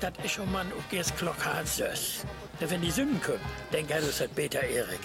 ist 0.00 0.02
das. 0.02 0.12
Das 0.16 0.24
ist 0.24 0.32
schon 0.32 0.52
mal 0.52 0.66
auch 0.66 0.92
erst 0.92 1.16
Glock 1.18 1.44
halb 1.44 1.66
sechs. 1.66 2.24
Wenn 2.58 2.82
die 2.82 2.90
Sünden 2.90 3.20
kommen, 3.22 3.40
dann 3.72 3.86
geht 3.86 4.02
es 4.02 4.20
halt 4.20 4.34
besser, 4.34 4.62
Erik. 4.62 5.00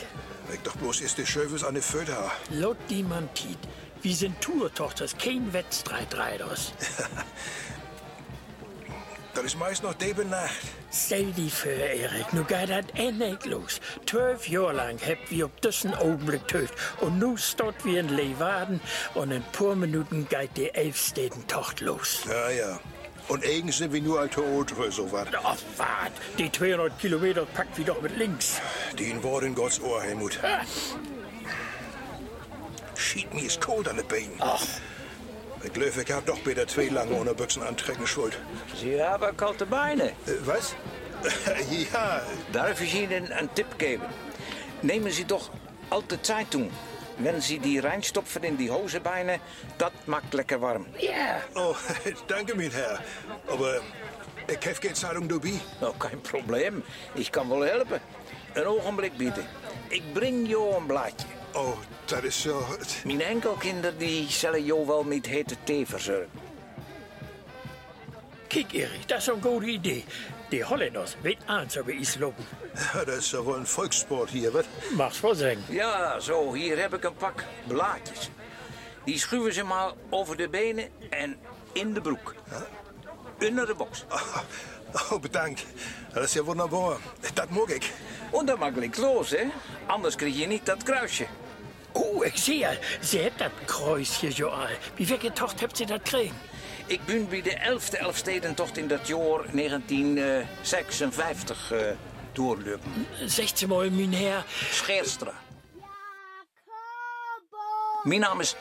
Weg 0.50 0.64
doch 0.64 0.75
bloß 0.75 1.02
erst 1.02 1.18
die 1.18 1.25
Schöfes 1.25 1.64
an 1.64 1.75
die 1.75 1.82
Föder. 1.82 2.32
Laut 2.52 2.77
die 2.89 3.04
man 3.04 3.34
tiet, 3.34 3.58
wir 4.02 4.16
sind 4.16 4.39
Tourtochters, 4.41 5.18
kein 5.18 5.52
Wettstreitreiters. 5.54 6.73
Das 9.34 9.44
ist 9.44 9.59
meist 9.59 9.84
noch 9.84 9.94
die 9.95 10.13
Nacht. 10.13 10.52
Stell 10.94 11.34
die 11.34 11.50
vor, 11.50 11.70
Erik, 11.70 12.31
nu 12.31 12.45
geht 12.45 12.70
das 12.70 12.86
endlich 12.94 13.44
los. 13.45 13.81
Zwölf 14.05 14.48
Jahre 14.48 14.72
lang 14.73 14.98
habt 15.05 15.30
wir 15.30 15.48
auf 15.48 15.52
diesen 15.62 15.94
Augenblick 15.94 16.48
töcht. 16.48 16.73
Und 17.02 17.20
nu 17.20 17.36
steht 17.36 17.84
wir 17.84 18.00
in 18.00 18.16
Leeuwarden 18.16 18.80
und 19.14 19.31
in 19.31 19.44
paar 19.52 19.75
Minuten 19.75 20.25
geht 20.30 20.55
die 20.55 20.73
Elfstädten-Tocht 20.73 21.81
los. 21.81 22.22
Ja, 22.30 22.50
ja. 22.50 22.80
Und 23.28 23.44
eigens 23.44 23.78
sind 23.80 23.92
wir 23.92 24.02
nur 24.02 24.20
alte 24.20 24.44
Otre, 24.44 24.92
so 24.92 25.12
was. 25.12 25.28
Ach, 25.44 25.58
wart, 25.78 26.12
die 26.38 26.52
200 26.52 26.98
Kilometer 27.00 27.46
packt 27.46 27.78
wir 27.78 27.86
doch 27.86 28.02
mit 28.02 28.16
links. 28.18 28.62
Die 29.00 29.06
in 29.10 29.24
Wort 29.24 29.44
in 29.44 29.56
Gottes 29.56 29.82
Ohr, 29.82 30.02
Helmut. 30.02 30.40
Ah, 30.44 30.62
Schied 32.96 33.34
mir 33.34 33.44
ist 33.46 33.60
kalt 33.62 33.88
an 33.88 33.98
den 33.98 34.08
Beinen. 34.08 34.36
Ach, 34.40 34.64
Ich 35.64 35.74
glaube, 35.74 35.92
ich 36.06 36.12
hab 36.12 36.26
doch 36.26 36.40
bitte 36.40 36.68
zwei 36.68 36.86
lange 36.88 37.16
ohne 37.16 37.34
Büchsen 37.34 37.64
antrecken 37.64 38.06
schuld. 38.08 38.38
Sie 38.80 39.02
haben 39.02 39.36
kalte 39.36 39.66
Beine. 39.66 40.10
Äh, 40.10 40.14
was? 40.46 40.76
ja, 41.94 42.22
Darf 42.54 42.80
ich 42.82 42.94
Ihnen 42.94 43.32
einen 43.32 43.54
Tipp 43.56 43.78
geben? 43.80 44.04
Nehmen 44.84 45.12
Sie 45.12 45.26
doch 45.26 45.50
alte 45.89 46.22
Zeitung. 46.22 46.70
Wenn 47.17 47.41
Sie 47.41 47.59
die 47.59 47.80
reinstopfen 47.80 48.44
in 48.44 48.58
die 48.58 48.69
Hosenbeine, 48.69 49.39
das 49.77 49.91
macht 50.05 50.33
lecker 50.33 50.59
warm. 50.61 50.85
ja. 50.99 51.39
oh, 51.55 51.75
danke, 52.27 52.55
mein 52.55 52.71
Herr. 52.71 52.99
Aber 53.47 53.80
ich 54.47 54.67
habe 54.67 54.80
keine 54.81 54.94
Zeitung 54.94 55.27
dabei. 55.27 55.53
Oh, 55.81 55.93
kein 55.97 56.21
Problem. 56.21 56.83
Ich 57.16 57.31
kann 57.31 57.49
wohl 57.49 57.66
helfen. 57.67 57.99
Een 58.53 58.66
ogenblik 58.66 59.17
bitte. 59.17 59.43
Ik 59.89 60.03
breng 60.13 60.47
jou 60.47 60.75
een 60.75 60.86
blaadje. 60.86 61.27
Oh, 61.53 61.77
dat 62.05 62.23
is 62.23 62.41
zo... 62.41 62.66
Mijn 63.05 63.21
enkelkinder 63.21 63.97
die 63.97 64.30
zullen 64.31 64.63
jou 64.63 64.86
wel 64.88 65.03
met 65.03 65.25
hete 65.25 65.55
thee 65.63 65.86
verzorgen. 65.86 66.30
Kijk, 68.47 68.73
Erik, 68.73 69.08
das 69.08 69.17
ist 69.27 69.30
eine 69.30 69.41
gute 69.41 69.66
Idee. 69.66 70.03
Die 70.56 70.64
Holländers 70.64 71.16
weet 71.22 71.38
aan 71.45 71.70
zo 71.70 71.84
bij 71.84 71.94
iets 71.94 72.17
lopen. 72.17 72.45
Ja, 72.94 73.03
dat 73.03 73.17
is 73.17 73.30
toch 73.30 73.45
wel 73.45 73.56
een 73.56 73.67
volkssport 73.67 74.30
hier, 74.30 74.52
wat? 74.52 74.66
Mag's 74.95 75.20
wel 75.20 75.36
zeggen. 75.36 75.64
Ja, 75.70 76.20
zo, 76.20 76.53
hier 76.53 76.80
heb 76.80 76.94
ik 76.94 77.03
een 77.03 77.16
pak 77.16 77.44
blaadjes. 77.67 78.30
Die 79.06 79.17
schuiven 79.17 79.53
ze 79.53 79.64
maar 79.64 79.92
over 80.09 80.38
de 80.38 80.50
benen 80.50 80.89
en 81.09 81.38
in 81.72 81.94
de 81.94 82.02
broek. 82.02 82.36
Onder 83.39 83.66
de 83.66 83.76
box. 83.76 84.06
Oh, 85.11 85.22
bedankt. 85.22 85.66
Dat 86.14 86.23
is 86.23 86.33
ja 86.33 86.44
wunderbar. 86.44 86.98
Dat 87.33 87.50
mag 87.50 87.67
ik. 87.67 87.92
En 88.33 88.45
dan 88.45 88.59
mag 88.59 88.76
ik 88.76 88.98
los, 88.98 89.30
hè? 89.30 89.44
Anders 89.86 90.16
krijg 90.16 90.38
je 90.38 90.48
niet 90.48 90.66
dat 90.66 90.83
kruisje. 90.83 91.26
Oh, 91.96 92.26
ik 92.26 92.38
zie 92.38 92.58
ja, 92.58 92.72
ze 93.04 93.18
heeft 93.18 93.38
dat 93.38 93.52
kruisje 93.66 94.32
zo 94.32 94.48
al. 94.48 94.68
Wie 94.96 95.08
welke 95.08 95.32
tocht 95.32 95.60
hebt 95.60 95.78
ze 95.78 95.86
dat 95.86 96.00
gekregen? 96.04 96.36
Ik 96.86 97.06
ben 97.06 97.30
bij 97.30 97.42
de 97.42 97.58
11e 97.60 97.98
Elfstedentocht 97.98 98.78
in 98.78 98.88
dat 98.88 99.08
jaar 99.08 99.52
1956 99.52 101.72
eh 101.72 101.88
doorlopen. 102.32 103.08
Zegt 103.26 103.58
ze 103.58 103.68
mal, 103.68 103.90
meneer. 103.90 104.46
Scheerstra. 104.72 105.34
Jakobo! 105.73 105.88
Mijn 108.04 108.20
naam 108.20 108.39
is 108.39 108.55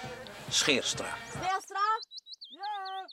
Scheerstra. 0.49 1.17
Verstra? 1.29 1.81
Ja. 2.51 3.09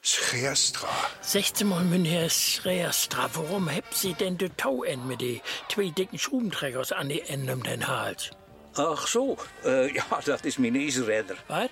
Scheerstra. 0.00 0.88
Zegt 1.20 1.56
ze 1.56 1.64
mal, 1.64 1.84
meneer 1.84 2.30
Schreerstra, 2.30 3.28
warum 3.28 3.68
hebt 3.68 3.96
ze 3.96 4.14
denn 4.16 4.36
de 4.36 4.50
touwend 4.54 5.06
met 5.06 5.18
die 5.18 5.42
twee 5.66 5.90
dikken 5.94 6.18
schroebentrekkers 6.18 6.92
aan 6.92 7.06
die 7.06 7.22
enden 7.22 7.54
om 7.54 7.62
den 7.62 7.82
hals? 7.82 8.30
Ach 8.76 9.08
zo, 9.08 9.36
eh, 9.62 9.92
ja, 9.92 10.04
dat 10.24 10.44
is 10.44 10.56
mijn 10.56 10.74
ijsredder. 10.74 11.42
Wat? 11.46 11.70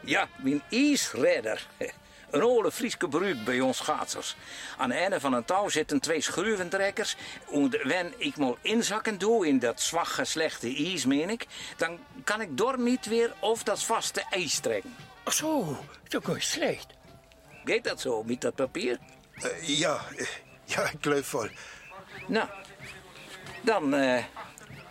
Ja, 0.00 0.28
mijn 0.36 0.62
ijsredder. 0.70 1.66
Een 2.30 2.42
oude 2.42 2.72
Frieske 2.72 3.08
bruik 3.08 3.44
bij 3.44 3.60
ons 3.60 3.76
schaatsers. 3.76 4.36
Aan 4.76 4.88
de 4.88 4.94
einde 4.94 5.20
van 5.20 5.32
een 5.32 5.44
touw 5.44 5.68
zitten 5.68 6.00
twee 6.00 6.20
schroeventrekkers. 6.20 7.16
En 7.52 7.70
wenn 7.82 8.12
ik 8.16 8.36
mal 8.36 8.58
inzakken 8.60 9.18
doe 9.18 9.46
in 9.46 9.58
dat 9.58 9.80
zwakke, 9.80 10.24
slechte 10.24 10.66
ijs, 10.76 11.06
meen 11.06 11.30
ik, 11.30 11.46
dan 11.76 11.98
kan 12.24 12.40
ik 12.40 12.58
door 12.58 12.78
niet 12.78 13.06
weer 13.06 13.32
of 13.40 13.62
dat 13.62 13.82
vaste 13.82 14.22
ijs 14.30 14.58
trekken. 14.58 14.96
Ach 15.22 15.32
zo, 15.32 15.78
zo 16.08 16.20
goed 16.22 16.42
slecht. 16.42 16.86
Geht 17.64 17.84
dat 17.84 18.00
zo 18.00 18.22
met 18.22 18.40
dat 18.40 18.54
papier? 18.54 18.98
Eh, 19.34 19.78
ja, 19.78 20.00
eh, 20.16 20.26
ja, 20.64 20.82
ik 20.82 20.98
geloof 21.00 21.30
wel. 21.30 21.48
Nou, 22.26 22.48
dan 23.60 23.94
eh 23.94 24.24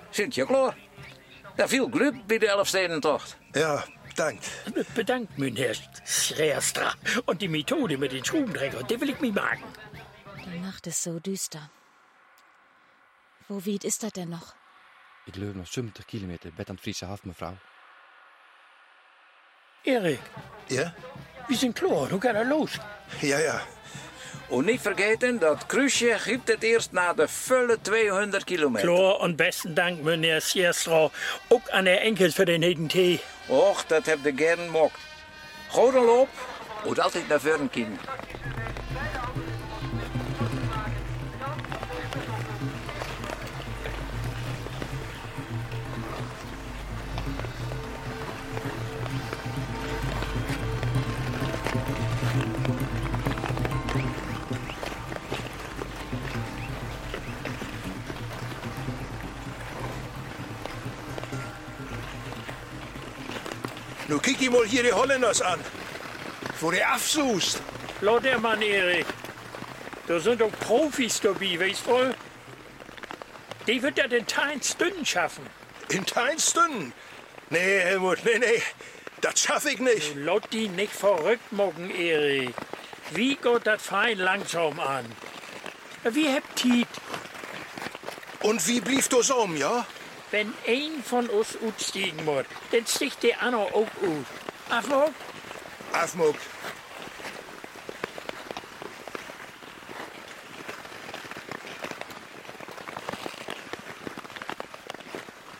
zit 0.09 0.35
je 0.35 0.45
klaar. 0.45 0.75
Ja, 1.55 1.67
veel 1.67 1.89
geluk 1.89 2.25
bij 2.25 2.37
de 2.37 2.47
Elfstedentocht. 2.49 3.37
Ja, 3.51 3.83
bedankt. 4.07 4.49
Bedankt, 4.93 5.37
meneer 5.37 5.79
Schreerstra. 6.03 6.93
Und 7.25 7.39
die 7.41 7.49
Methode 7.49 7.97
mit 7.97 8.11
den 8.11 8.23
Schrubentreckern, 8.25 8.87
die 8.87 8.99
will 8.99 9.09
ich 9.09 9.19
mir 9.19 9.31
magen. 9.33 9.63
Die 10.53 10.59
Nacht 10.59 10.87
ist 10.87 11.01
so 11.03 11.19
düster. 11.19 11.69
Wo 13.47 13.55
weit 13.65 13.83
ist 13.83 14.01
das 14.03 14.11
denn 14.11 14.29
noch? 14.29 14.53
Ik 15.25 15.35
loop 15.35 15.55
nog 15.55 15.67
70 15.67 16.05
kilometer 16.05 16.49
aan 16.57 16.63
het 16.65 16.79
Friese 16.79 17.05
half, 17.05 17.23
mevrouw. 17.23 17.57
Erik, 19.83 20.21
Ja? 20.67 20.93
wir 21.47 21.57
sind 21.57 21.75
klar, 21.75 22.07
nu 22.11 22.19
geht 22.19 22.35
er 22.35 22.45
los. 22.45 22.79
Ja, 23.21 23.37
ja. 23.37 23.61
Und 24.47 24.65
nicht 24.65 24.81
vergeten, 24.81 25.39
dat 25.39 25.65
kruisje 25.65 26.17
gibt 26.25 26.47
het 26.47 26.63
eerst 26.63 26.91
na 26.91 27.13
de 27.13 27.27
volle 27.27 27.77
200 27.81 28.45
kilometer. 28.45 28.87
Klar 28.87 29.19
und 29.19 29.35
besten 29.35 29.75
Dank, 29.75 30.03
meneer 30.03 30.41
Schreerstra. 30.41 31.09
Ook 31.47 31.69
aan 31.69 31.83
de 31.83 31.89
enkels 31.89 32.35
voor 32.35 32.45
den 32.45 32.61
heten 32.61 32.87
Tee. 32.87 33.19
Och, 33.47 33.85
dat 33.87 34.05
heb 34.05 34.19
je 34.23 34.33
gern 34.35 34.69
mocht. 34.69 34.99
Gouden 35.69 36.03
loop, 36.03 36.29
moet 36.85 36.99
altijd 36.99 37.27
naar 37.27 37.39
voren 37.39 37.69
kijken. 37.69 37.99
Nu 64.07 64.19
kijk 64.19 64.39
je 64.39 64.49
mal 64.49 64.65
hier 64.65 64.83
die 64.83 64.91
Holländers 64.91 65.41
an. 65.41 65.59
Wo 66.59 66.71
der 66.71 66.91
afsucht. 66.91 67.61
Laut 68.01 68.23
der 68.23 68.39
Mann, 68.39 68.61
Erik. 68.61 69.05
Da 70.07 70.19
sind 70.19 70.41
doch 70.41 70.51
Profis 70.59 71.19
dabei, 71.21 71.59
weißt 71.59 71.87
du? 71.87 72.15
Die 73.67 73.81
wird 73.81 73.97
ja 73.97 74.07
den 74.07 74.27
Teins 74.27 74.75
dünn 74.75 75.05
schaffen. 75.05 75.45
In 75.87 76.05
kein 76.05 76.39
Stunden. 76.39 76.93
Nee, 77.49 77.79
Helmut, 77.79 78.19
nee, 78.25 78.39
nee. 78.39 78.61
Das 79.21 79.39
schaff 79.39 79.65
ich 79.65 79.79
nicht. 79.79 80.15
Laut 80.15 80.43
die 80.51 80.67
nicht 80.67 80.93
verrückt 80.93 81.51
mogen, 81.51 81.89
Erik. 81.89 82.53
Wie 83.11 83.35
geht 83.35 83.65
das 83.67 83.81
fein 83.81 84.17
langsam 84.17 84.79
an? 84.79 85.05
Wie 86.03 86.27
Tiet, 86.55 86.87
Und 88.41 88.67
wie 88.67 88.81
blieb 88.81 89.09
das 89.09 89.29
um, 89.31 89.55
ja? 89.55 89.85
Wenn 90.33 90.51
ein 90.67 91.03
von 91.03 91.29
uns 91.29 91.55
utstiegen 91.61 92.25
muss, 92.25 92.45
dann 92.71 92.87
sticht 92.87 93.21
der 93.21 93.39
andere 93.43 93.65
auch 93.65 93.87
ut. 94.01 94.25
Afmog? 94.67 95.11
Afmuk. 95.93 96.35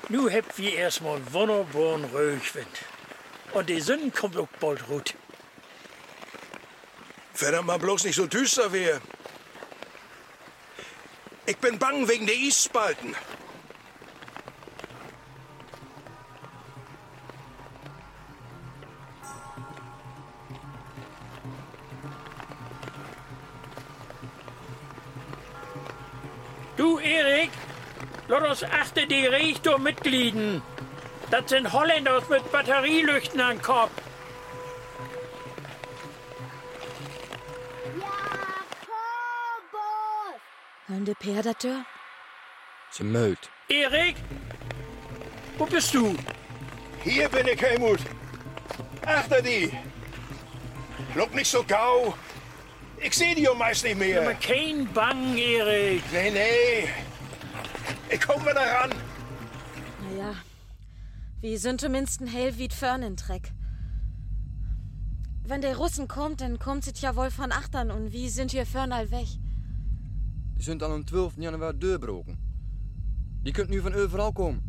Nu 0.09 0.29
habt 0.31 0.57
wir 0.57 0.73
erstmal 0.73 1.17
einen 1.17 1.33
wunderbaren 1.33 2.05
Röchwind. 2.05 2.67
Und 3.53 3.69
die 3.69 3.79
Sonne 3.79 4.09
kommt 4.09 4.35
auch 4.37 4.47
bald 4.59 4.89
rut. 4.89 5.13
Verdammt 7.35 7.67
mal 7.67 7.77
bloß 7.77 8.05
nicht 8.05 8.15
so 8.15 8.25
düster 8.25 8.71
wäre. 8.71 9.01
Ich 11.45 11.57
bin 11.57 11.77
bang 11.77 12.07
wegen 12.07 12.25
der 12.25 12.35
Eisspalten. 12.35 13.15
Du, 26.83 26.99
Erik, 26.99 27.49
uns 28.27 28.61
achte 28.61 29.07
die 29.07 29.25
Richtung 29.25 29.83
mitglieden. 29.83 30.61
Das 31.31 31.49
sind 31.49 31.71
Holländers 31.71 32.27
mit 32.27 32.51
Batterielüchten 32.51 33.39
am 33.39 33.61
Kopf. 33.61 33.93
Hören 40.87 41.05
de 41.05 41.15
Peer 41.15 41.41
dat? 41.41 41.65
Ze 42.91 43.03
meut. 43.05 43.49
Erik? 43.69 44.17
Wo 45.57 45.65
bist 45.65 45.93
du? 45.93 46.17
Hier 47.05 47.29
bin 47.29 47.47
ich, 47.47 47.61
Helmut. 47.61 48.01
Achter 49.05 49.41
die. 49.41 49.71
Look 51.15 51.33
nicht 51.33 51.49
so 51.49 51.63
gau. 51.63 52.13
Ich 53.05 53.13
sehe 53.15 53.35
die 53.35 53.47
meist 53.57 53.83
nicht 53.83 53.99
mehr. 53.99 54.21
Aber 54.21 54.33
kein 54.35 54.87
Bang, 54.93 55.37
Erik. 55.37 56.03
Nee, 56.11 56.31
nee. 56.31 56.87
Ich 58.09 58.21
komm 58.21 58.41
wieder 58.41 58.61
ran. 58.61 58.91
Naja, 60.03 60.33
wie 61.41 61.57
sind 61.57 61.81
zumindest 61.81 62.21
hell 62.21 62.57
wie 62.57 62.69
Föhrnentreck. 62.69 63.51
Wenn 65.45 65.61
der 65.61 65.75
Russen 65.75 66.07
kommt, 66.07 66.39
dann 66.39 66.59
kommt 66.59 66.87
es 66.87 67.01
ja 67.01 67.15
wohl 67.15 67.29
von 67.29 67.51
Achtern 67.51 67.91
und 67.91 68.13
wie 68.13 68.29
sind 68.29 68.53
wir 68.53 68.65
Förnal 68.65 69.11
weg? 69.11 69.27
Die 70.57 70.63
sind 70.63 70.81
al 70.81 70.93
am 70.93 71.05
12. 71.05 71.37
januari 71.37 71.77
deurbroken. 71.77 72.37
Die 73.45 73.51
kunt 73.51 73.69
nu 73.69 73.83
van 73.83 73.93
overal 73.93 74.31
komen. 74.31 74.61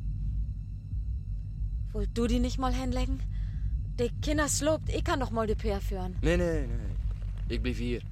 Wollt 1.92 2.18
du 2.18 2.26
die 2.26 2.40
nicht 2.40 2.58
mal 2.58 2.74
hinlegen? 2.74 3.20
Der 4.00 4.08
Kinder 4.20 4.48
slobt, 4.48 4.88
ich 4.88 5.04
kann 5.04 5.20
doch 5.20 5.30
mal 5.30 5.46
de 5.46 5.54
Peer 5.54 5.80
führen. 5.80 6.16
Nee, 6.22 6.36
nee, 6.36 6.66
nee. 6.66 6.94
Ik 7.48 7.62
blijf 7.62 7.78
hier. 7.78 8.02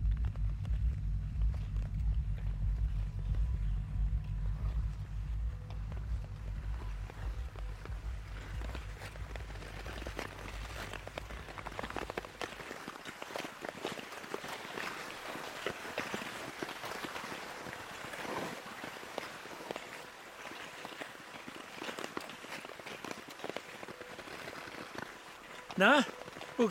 Na, 25.83 26.05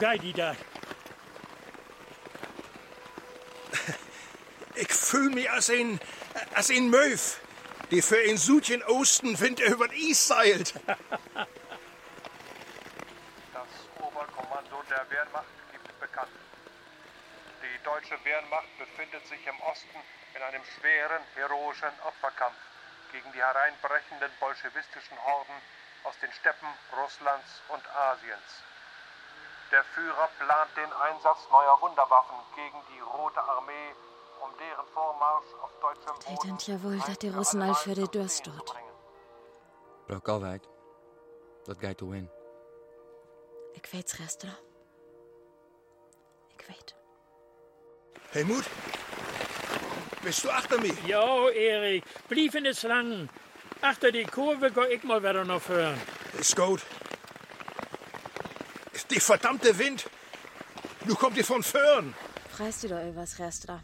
geht 0.01 0.23
die 0.23 0.33
da? 0.33 0.55
Ich 4.73 4.91
fühl 4.91 5.29
mich 5.29 5.49
als 5.49 5.69
ein, 5.69 5.99
als 6.55 6.71
ein 6.71 6.89
Möw, 6.89 7.19
die 7.91 8.01
für 8.01 8.17
ein 8.17 8.37
Südchen 8.37 8.81
Osten 8.83 9.39
Wind 9.39 9.59
über 9.59 9.87
den 9.87 10.09
Eis 10.09 10.27
seilt. 10.27 10.73
Das 13.53 13.67
Oberkommando 13.99 14.81
der 14.89 15.07
Wehrmacht 15.11 15.45
gibt 15.71 15.99
bekannt. 15.99 16.31
Die 17.61 17.83
deutsche 17.83 18.17
Wehrmacht 18.23 18.77
befindet 18.79 19.27
sich 19.27 19.45
im 19.45 19.59
Osten 19.61 19.99
in 20.35 20.41
einem 20.41 20.63
schweren, 20.79 21.21
heroischen 21.35 21.93
Opferkampf 22.07 22.57
gegen 23.11 23.31
die 23.33 23.39
hereinbrechenden 23.39 24.31
bolschewistischen 24.39 25.23
Horden 25.25 25.53
aus 26.05 26.17
den 26.21 26.31
Steppen 26.33 26.69
Russlands 26.97 27.61
und 27.69 27.87
Asiens. 27.89 28.63
Der 29.71 29.83
Führer 29.95 30.27
plant 30.37 30.71
den 30.75 30.91
Einsatz 30.91 31.39
neuer 31.49 31.77
Wunderwaffen 31.81 32.35
gegen 32.55 32.77
die 32.93 32.99
Rote 32.99 33.41
Armee, 33.41 33.95
um 34.43 34.49
deren 34.59 34.85
Vormarsch 34.93 35.45
auf 35.63 35.71
deutschem 35.81 36.13
Die 36.19 36.25
Boden 36.35 36.47
denkt 36.47 36.67
ja 36.67 36.83
wohl, 36.83 36.99
dat 37.07 37.21
die 37.21 37.29
Russen 37.29 37.61
allemal 37.61 37.77
al 37.77 37.83
für 37.83 37.95
zum 37.95 38.11
Durst 38.11 38.43
zu 38.43 38.51
dort. 38.51 38.65
bringen. 38.65 38.91
Vrouw 40.07 40.19
Kalwijk. 40.19 40.63
Dat 41.65 41.77
gaat 41.79 41.97
toe 41.97 42.17
in. 42.17 42.29
Ich 43.73 43.93
weit's, 43.93 44.19
Rester. 44.19 44.49
Ich 46.57 46.67
weet. 46.67 46.95
Helmut, 48.31 48.65
bist 50.21 50.43
du 50.43 50.49
achter 50.49 50.79
mich? 50.81 51.01
Ja, 51.05 51.49
Erik, 51.49 52.03
blieb 52.27 52.55
in 52.55 52.65
es 52.65 52.83
lang. 52.83 53.29
Achter 53.81 54.11
die 54.11 54.25
Kurve 54.25 54.69
geh 54.71 54.87
ich 54.95 55.03
mal 55.03 55.21
wieder 55.23 55.45
noch 55.45 55.67
hören. 55.69 55.99
Ist 56.37 56.55
gut. 56.55 56.81
Die 59.11 59.19
verdammte 59.19 59.77
Wind. 59.77 60.09
Nu 61.05 61.13
kommt 61.15 61.35
die 61.35 61.43
von 61.43 61.63
Föhren. 61.63 62.13
Preist 62.55 62.83
du 62.83 62.87
doch 62.87 63.03
übers 63.09 63.39
Rester. 63.39 63.83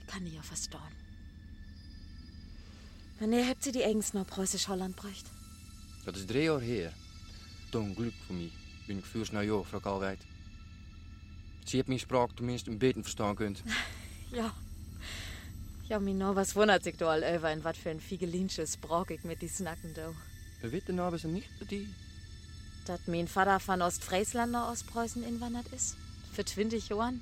Ich 0.00 0.06
kann 0.06 0.24
die 0.24 0.34
ja 0.34 0.42
verstauen. 0.42 0.92
Wanneer 3.20 3.44
hebt 3.44 3.62
sie 3.62 3.72
die 3.72 3.84
eigens 3.84 4.12
naar 4.12 4.24
Preußisch-Holland 4.24 4.96
bracht? 4.96 5.26
Dat 6.04 6.16
is 6.16 6.26
drie 6.26 6.42
jaar 6.42 6.60
her. 6.60 6.92
Toen 7.70 7.94
geluk 7.94 8.14
voor 8.26 8.34
mij. 8.34 8.50
Ben 8.86 8.98
ik 8.98 9.04
vuurs 9.04 9.30
naar 9.30 9.44
jou, 9.44 9.64
vrouw 9.66 9.80
Kalwijk. 9.80 10.20
Ze 11.64 11.76
hebt 11.76 11.88
mijn 11.88 12.00
spraak 12.00 12.30
tenminste 12.34 12.70
een 12.70 12.78
beetje 12.78 13.02
verstaan 13.02 13.34
kunt. 13.34 13.62
Ja. 14.30 14.52
Ja, 15.88 15.98
Mino, 15.98 16.36
was 16.36 16.54
wundert 16.54 16.84
sich 16.84 16.98
doch 16.98 17.08
all 17.08 17.24
über, 17.34 17.50
in 17.50 17.64
wat 17.64 17.76
für 17.76 17.88
ein 17.88 18.00
Figelinsches 18.00 18.76
brauch 18.76 19.08
ich 19.08 19.24
mit 19.24 19.40
die 19.40 19.48
Snacken. 19.48 19.94
We 20.60 20.70
weten 20.70 20.94
nou 20.94 21.16
ze 21.16 21.28
niet 21.28 21.46
dat 21.58 21.68
die... 21.68 21.88
Dat 22.84 23.06
mein 23.06 23.28
Vater 23.28 23.60
von 23.60 23.82
Ostfriesland 23.82 24.52
nach 24.52 24.70
Ostpreußen 24.70 25.22
inwandert 25.22 25.72
ist? 25.72 25.96
Für 26.32 26.44
20 26.44 26.88
Jahren? 26.88 27.20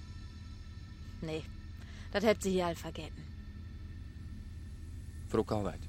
Nee, 1.21 1.45
dat 2.13 2.23
hebt 2.23 2.43
sie 2.43 2.51
hier 2.51 2.67
all 2.67 2.77
vergessen. 2.77 3.25
Vrouw 5.29 5.45
Kalwijk. 5.45 5.81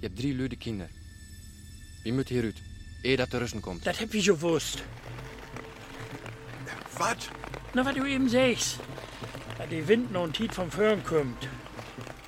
Je 0.00 0.06
hebt 0.06 0.16
drie 0.16 0.34
luide 0.34 0.56
kinderen. 0.56 0.92
Wie 2.04 2.12
moet 2.12 2.28
hieruit? 2.28 2.62
Eer 3.02 3.16
dat 3.16 3.30
de 3.30 3.38
Russen 3.38 3.60
komt. 3.60 3.84
Das 3.84 4.00
hab 4.00 4.14
ich 4.14 4.24
gewusst. 4.24 4.82
Was? 6.96 7.28
Na, 7.74 7.84
was 7.84 7.94
du 7.94 8.04
eben 8.04 8.28
sagst. 8.28 8.78
Da 9.58 9.66
die 9.66 9.86
Wind 9.88 10.12
noch 10.12 10.24
ein 10.24 10.32
Tiet 10.32 10.54
vom 10.54 10.70
Föhren 10.70 11.02
kommt. 11.02 11.48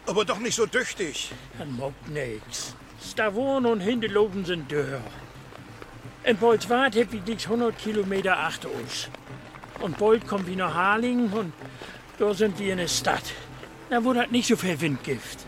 Aber 0.06 0.24
doch 0.24 0.38
nicht 0.38 0.54
so 0.54 0.66
tüchtig. 0.66 1.32
Dann 1.58 1.72
mobbt 1.72 2.08
nix. 2.08 2.74
Stavon 3.02 3.66
und 3.66 3.80
Hindeloben 3.80 4.44
sind 4.44 4.70
dörr. 4.70 5.00
In 6.24 6.36
Bolzwart 6.36 6.96
hab 6.96 7.12
ich 7.12 7.24
nix 7.26 7.44
100 7.44 7.78
Kilometer 7.78 8.38
acht 8.38 8.64
uns. 8.64 9.08
Und 9.80 9.99
bald 9.99 10.26
kommen 10.26 10.46
wir 10.46 10.56
nach 10.56 10.75
Harlingen 10.75 11.32
und 11.32 11.52
da 12.18 12.32
sind 12.32 12.58
wir 12.58 12.73
in 12.73 12.78
der 12.78 12.88
Stadt. 12.88 13.25
Da 13.90 14.02
wo 14.04 14.12
das 14.12 14.30
nicht 14.30 14.49
so 14.49 14.56
viel 14.56 14.80
Wind 14.80 15.04
gibt. 15.04 15.46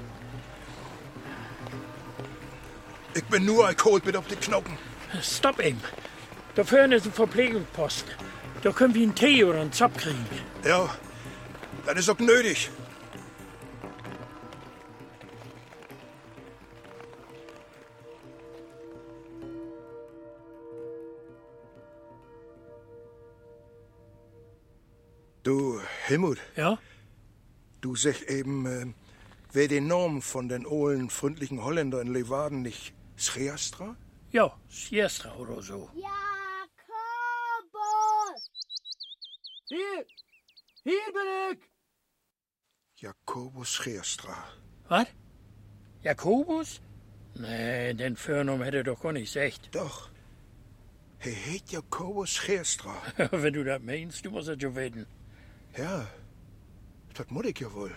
Ich 3.15 3.25
bin 3.25 3.47
nur 3.47 3.67
alkohol 3.67 4.03
mit 4.05 4.17
auf 4.17 4.27
die 4.27 4.37
Knochen. 4.37 4.77
Stopp 5.23 5.61
eben. 5.65 5.81
Da 6.55 6.65
vorne 6.65 6.97
ist 6.97 7.07
ein 7.07 7.13
Verpflegungspost. 7.13 8.05
Da 8.63 8.73
können 8.73 8.95
wir 8.95 9.03
einen 9.03 9.15
Tee 9.15 9.45
oder 9.45 9.61
einen 9.61 9.73
Zopf 9.73 9.97
kriegen. 10.03 10.27
Ja, 10.65 10.89
das 11.87 11.99
ist 11.99 12.11
auch 12.11 12.19
nötig. 12.19 12.71
Du, 25.47 25.81
Helmut, 26.09 26.39
Ja? 26.57 26.77
du 27.81 27.95
sag 27.95 28.21
eben, 28.29 28.67
äh, 28.67 28.93
wer 29.53 29.69
den 29.69 29.87
Norm 29.87 30.21
von 30.21 30.49
den 30.49 30.67
ohlen, 30.67 31.09
freundlichen 31.09 31.63
Holländer 31.63 32.01
in 32.01 32.09
Leeuwarden 32.09 32.63
nicht 32.63 32.93
Schreastra? 33.15 33.95
Ja, 34.33 34.53
Siestra 34.69 35.33
oder 35.37 35.63
so. 35.63 35.89
Jakobus! 35.95 36.11
Hier, 39.69 40.05
hier 40.83 41.13
bin 41.15 41.29
ich. 41.53 43.03
Jakobus 43.03 43.69
Schreastra. 43.71 44.49
Was? 44.89 45.07
Jakobus? 46.03 46.81
Nee, 47.37 47.95
den 47.95 48.17
Förnum 48.17 48.63
hätte 48.63 48.83
doch 48.83 49.01
gar 49.01 49.13
nicht 49.13 49.33
gesagt. 49.33 49.69
Doch. 49.77 50.11
Er 51.21 51.31
heet 51.31 51.71
Jakobus 51.71 52.31
Schreastra. 52.31 53.01
Wenn 53.31 53.55
du 53.55 53.63
das 53.63 53.81
meinst, 53.81 54.25
du 54.25 54.33
musst 54.33 54.49
es 54.49 54.61
ja 54.61 54.75
wissen. 54.75 55.07
Ja, 55.77 56.07
das 57.15 57.31
muss 57.31 57.47
ich 57.47 57.59
ja 57.61 57.73
wohl. 57.73 57.95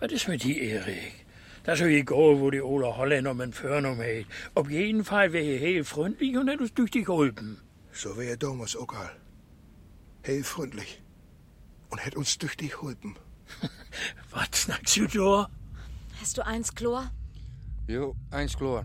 Was 0.00 0.12
ist 0.12 0.28
mit 0.28 0.42
die 0.42 0.58
Erik? 0.60 1.26
Das 1.62 1.80
ist 1.80 1.86
ja 1.86 1.86
egal, 1.86 2.40
wo 2.40 2.50
die 2.50 2.60
Ola 2.60 2.96
Holländer 2.96 3.34
mit 3.34 3.54
Förnum 3.54 3.98
hat. 3.98 4.26
Auf 4.54 4.70
jeden 4.70 5.04
Fall 5.04 5.32
wäre 5.32 5.44
er 5.44 5.58
heel 5.58 5.84
freundlich 5.84 6.36
und 6.36 6.48
hätte 6.48 6.62
uns 6.62 6.74
durch 6.74 6.90
die 6.90 7.02
geholfen. 7.02 7.60
So 7.92 8.16
wär 8.16 8.30
er 8.30 8.36
damals 8.36 8.76
auch 8.76 8.92
all. 8.92 9.16
Heel 10.22 10.44
freundlich. 10.44 11.02
Und 11.90 12.04
hätt 12.04 12.16
uns 12.16 12.38
durch 12.38 12.56
die 12.56 12.68
geholfen. 12.68 13.16
Was 14.30 14.48
snackst 14.52 14.96
du 14.96 15.06
da? 15.06 15.48
Hast 16.20 16.36
du 16.36 16.44
eins 16.44 16.74
Chlor? 16.74 17.10
Jo, 17.88 18.16
eins 18.30 18.56
klaar. 18.56 18.84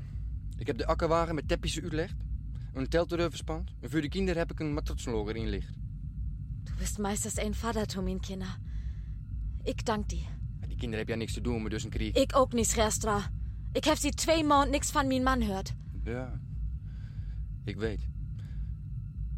Ik 0.60 0.68
heb 0.68 0.78
de 0.78 0.86
akkerwagen 0.86 1.36
met 1.36 1.48
teppissen 1.48 1.82
uitgelegd. 1.82 2.16
Een 2.74 2.88
telt 2.88 3.12
erover 3.12 3.38
spand. 3.38 3.72
En 3.80 3.90
voor 3.90 4.02
de 4.02 4.10
kinderen 4.10 4.40
heb 4.40 4.52
ik 4.52 4.60
een 4.60 4.74
matratsenloger 4.74 5.36
inlicht. 5.36 5.81
Bist 6.82 6.98
meistens 6.98 7.38
ein 7.38 7.54
Vater, 7.54 7.88
zu 7.88 8.02
min 8.02 8.20
Kinder. 8.22 8.58
Ich 9.64 9.84
dank 9.86 10.08
dir. 10.08 10.26
Die 10.68 10.76
kinderen 10.76 10.98
hebben 10.98 11.14
ja 11.14 11.18
niks 11.18 11.34
te 11.34 11.42
doen 11.42 11.62
met 11.62 11.72
dus 11.72 11.84
een 11.84 11.92
krieg. 11.92 12.18
Ich 12.18 12.34
auch 12.34 12.52
nicht, 12.54 12.76
Restra. 12.76 13.30
Ich 13.74 13.88
hab 13.88 13.98
sie 13.98 14.10
zwei 14.16 14.44
Monate 14.44 14.72
nix 14.72 14.90
von 14.90 15.08
min 15.08 15.24
Mann 15.24 15.44
hört. 15.44 15.76
Ja, 16.06 16.40
ik 17.66 17.76
weet. 17.78 18.08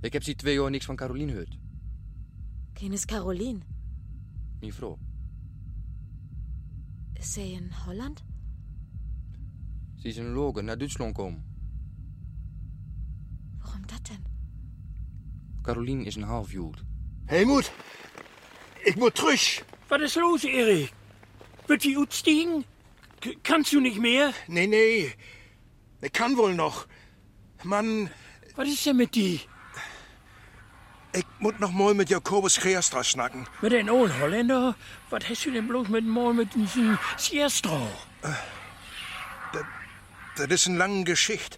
Ik 0.02 0.14
heb 0.14 0.24
zie 0.24 0.36
twee 0.36 0.54
jaar 0.56 0.70
niks 0.70 0.86
van 0.86 0.96
Caroline 0.96 1.32
gehoord. 1.32 1.58
Ken 2.74 2.92
is 2.92 3.06
Caroline? 3.06 3.60
Mijn 4.60 4.74
vrouw. 4.74 4.98
Is 7.14 7.34
zij 7.34 7.52
in 7.52 7.72
Holland? 7.86 8.24
Ze 9.96 10.08
is 10.08 10.18
in 10.18 10.32
Logan 10.32 10.66
naar 10.66 10.78
Duitsland 10.78 11.14
komen. 11.14 11.44
Waarom 13.58 13.88
dat 13.88 14.06
denn? 14.08 14.26
Caroline 15.62 16.04
is 16.04 16.16
een 16.16 16.24
halfjood. 16.24 16.84
Helmut, 17.34 17.72
ich 18.86 18.96
muss 18.96 19.12
terug. 19.16 19.40
Was 19.90 20.02
ist 20.04 20.16
los, 20.18 20.44
Erik? 20.44 20.94
Wird 21.66 21.84
die 21.84 21.98
utstiegen? 21.98 22.64
K 23.22 23.32
kannst 23.42 23.74
du 23.74 23.80
nicht 23.80 23.98
mehr? 23.98 24.34
Nee, 24.48 24.68
nee. 24.68 25.12
Ich 26.02 26.14
kann 26.14 26.38
wohl 26.38 26.54
noch. 26.54 26.86
Mann, 27.64 28.12
Was 28.56 28.68
ist 28.68 28.86
denn 28.86 28.98
mit 28.98 29.16
die? 29.16 29.42
ich 31.16 31.26
muss 31.40 31.56
noch 31.58 31.72
mal 31.72 31.96
mit 31.96 32.12
Jakobus 32.12 32.60
Geerstra 32.62 33.04
schnacken. 33.04 33.48
Mit 33.64 33.72
den 33.72 33.90
olden 33.90 34.20
Holländer? 34.20 34.76
Was 35.10 35.28
hast 35.28 35.44
du 35.46 35.52
denn 35.52 35.68
bloß 35.68 35.88
mit 35.90 36.06
mal 36.06 36.36
mit 36.36 36.54
diesem 36.54 37.00
Siestra? 37.18 37.82
Das 40.38 40.48
ist 40.50 40.68
eine 40.68 40.78
lange 40.78 41.04
Geschichte. 41.04 41.58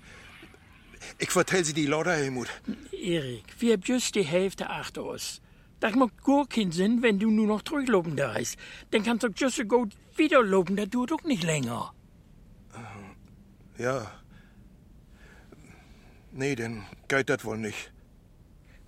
Ich 1.17 1.31
vertell 1.31 1.65
sie 1.65 1.73
die 1.73 1.85
lauter, 1.85 2.13
Helmut. 2.15 2.47
Erik, 2.93 3.43
wir 3.59 3.73
haben 3.73 3.83
just 3.83 4.15
die 4.15 4.23
Hälfte 4.23 4.69
achter 4.69 5.03
uns. 5.03 5.41
Das 5.85 5.93
macht 5.93 6.23
gar 6.23 6.47
keinen 6.47 6.71
Sinn, 6.71 7.03
wenn 7.03 7.19
du 7.19 7.29
nur 7.29 7.45
noch 7.45 7.61
zurücklopen 7.61 8.15
da 8.15 8.33
ist. 8.37 8.57
Dann 8.89 9.03
kannst 9.03 9.21
du 9.21 9.27
just 9.27 9.57
so 9.57 9.65
gut 9.65 9.93
wieder 10.15 10.41
lopen, 10.41 10.75
das 10.75 10.89
dauert 10.89 11.13
auch 11.13 11.21
nicht 11.21 11.43
länger. 11.43 11.93
Ja. 13.77 14.11
Nee, 16.31 16.55
dann 16.55 16.87
geht 17.07 17.29
das 17.29 17.45
wohl 17.45 17.59
nicht. 17.59 17.93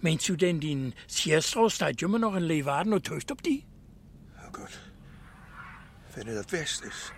Meinst 0.02 0.28
du 0.28 0.36
denn, 0.36 0.60
den 0.60 0.96
Siestra 1.06 1.70
steht 1.70 2.02
immer 2.02 2.18
noch 2.18 2.34
in 2.34 2.42
Leeuwarden 2.42 2.94
und 2.94 3.06
täuscht 3.06 3.32
ob 3.32 3.44
die? 3.44 3.64
Oh 4.44 4.52
Gott. 4.52 4.80
Wenn 6.16 6.28
er 6.30 6.42
das 6.42 6.52
wärst 6.52 6.82
ist. 6.84 7.14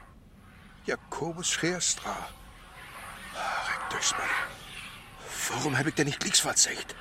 Jakobus 0.87 1.57
Geerstra. 1.57 2.27
Ach, 3.33 3.97
ich 3.97 4.11
mal. 4.11 4.27
Warum 5.51 5.77
hab 5.77 5.87
ich 5.87 5.93
denn 5.93 6.07
nicht 6.07 6.19
glicks 6.19 6.41
verzeiht? 6.41 6.97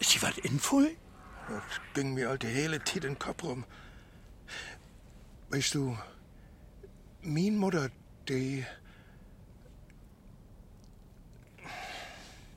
Ist 0.00 0.12
die 0.16 0.22
was 0.22 0.36
involl? 0.38 0.96
Das 1.50 1.62
ging 1.94 2.14
mir 2.14 2.30
alte 2.30 2.46
hele 2.46 2.78
Tit 2.78 3.04
in 3.04 3.14
den 3.14 3.18
Kopf 3.18 3.42
rum. 3.42 3.64
Weißt 5.50 5.74
du, 5.74 5.98
mein 7.22 7.56
Mutter, 7.56 7.90
die. 8.28 8.64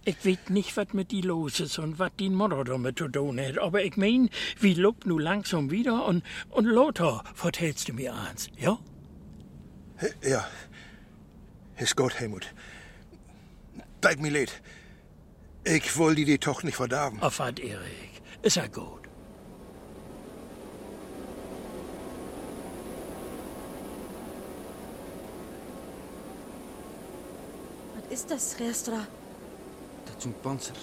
Ich 0.05 0.23
weet 0.23 0.51
nicht, 0.51 0.77
was 0.77 0.93
mit 0.93 1.09
die 1.09 1.21
los 1.21 1.59
ist 1.59 1.79
und 1.79 1.97
was 1.97 2.11
die 2.19 2.29
Mutter 2.29 2.63
damit 2.63 2.99
zu 2.99 3.07
tun 3.07 3.39
hat. 3.39 3.57
Aber 3.57 3.83
ich 3.83 3.97
mein, 3.97 4.29
wie 4.59 4.75
lobt 4.75 5.07
nu 5.07 5.17
langsam 5.17 5.71
wieder 5.71 6.05
und, 6.05 6.23
und 6.49 6.65
Lothar, 6.65 7.23
vertellst 7.33 7.87
du 7.87 7.93
mir 7.93 8.13
eins, 8.13 8.49
ja? 8.57 8.77
Ja. 10.21 10.47
Ist 11.77 11.95
gut, 11.95 12.19
Helmut. 12.19 12.53
Tut 14.01 14.19
mir 14.19 14.29
leid. 14.29 14.61
Ich 15.63 15.97
wollte 15.97 16.17
die, 16.17 16.25
die 16.25 16.37
doch 16.37 16.61
nicht 16.61 16.75
verdarben. 16.75 17.21
Auf 17.21 17.39
Erik? 17.39 18.12
Ist 18.43 18.55
ja 18.57 18.67
gut. 18.67 19.01
Was 27.95 28.11
ist 28.11 28.29
das, 28.31 28.55
Restra? 28.59 29.07
Dat 30.05 30.21
zijn 30.21 30.33
panzer. 30.41 30.75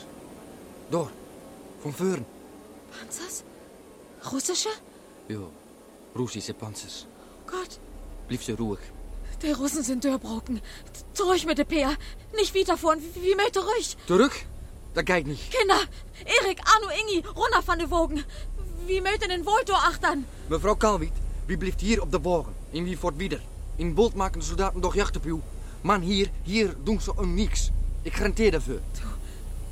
Door. 0.88 1.10
Van 1.82 1.92
voren. 1.92 2.26
Panzers? 2.98 3.42
Russische? 4.32 4.70
Ja, 5.26 5.38
Russische 6.14 6.54
Panzers. 6.54 7.06
Gott, 7.46 7.78
Blijf 8.26 8.42
zo 8.42 8.54
ruhig. 8.54 8.80
die 9.42 9.52
Russen 9.52 9.82
sind 9.84 10.02
Dörrbrocken. 10.04 10.60
Zurück 11.12 11.44
mit 11.46 11.56
der 11.56 11.64
Peer. 11.64 11.96
Nicht 12.34 12.52
wieder 12.54 12.76
vorn, 12.76 13.00
wie, 13.14 13.34
möchte 13.34 13.60
ruhig. 13.60 13.96
Terug? 14.06 14.32
Dat 14.93 15.09
gaat 15.09 15.25
niet. 15.25 15.41
Kinder, 15.49 15.87
Erik, 16.23 16.59
Arno, 16.63 16.87
Ingi, 16.87 17.21
runter 17.33 17.63
von 17.63 17.77
de 17.77 17.87
Wogen. 17.87 18.23
Wie 18.85 19.01
möchte 19.01 19.27
den 19.27 19.43
Volto 19.43 19.73
achtern? 19.73 20.25
Mevrouw 20.47 20.75
Kalwiet, 20.75 21.13
wie 21.45 21.57
blijft 21.57 21.81
hier 21.81 22.01
op 22.01 22.11
de 22.11 22.21
wagen? 22.21 22.53
En 22.71 22.83
wie 22.83 22.97
voort 22.97 23.15
wieder? 23.15 23.41
In 23.75 23.93
Bolt 23.93 24.13
maken 24.13 24.39
de 24.39 24.45
soldaten 24.45 24.81
toch 24.81 24.95
jacht 24.95 25.15
op 25.15 25.25
u. 25.25 25.41
Man, 25.81 26.01
hier, 26.01 26.29
hier 26.43 26.75
doen 26.83 27.01
ze 27.01 27.15
om 27.15 27.33
niks. 27.33 27.71
Ik 28.01 28.15
garandeer 28.15 28.51
daarvoor. 28.51 28.79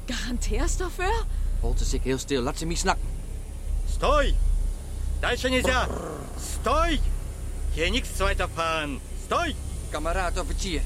Garantierst 0.06 0.80
dafür? 0.80 1.26
Holt 1.60 1.80
ze 1.80 1.86
zich 1.86 2.04
heel 2.04 2.18
stil, 2.18 2.42
laat 2.42 2.58
ze 2.58 2.66
mij 2.66 2.76
snakken. 2.76 3.06
Стой! 3.92 4.36
Дальше 5.20 5.50
нельзя! 5.50 5.88
Стой! 6.38 7.00
Hier 7.74 7.92
nichts 7.92 8.18
weiter 8.18 8.48
fahren! 8.54 9.00
Sтой! 9.26 9.56
Kameraad 9.90 10.40
officier. 10.40 10.82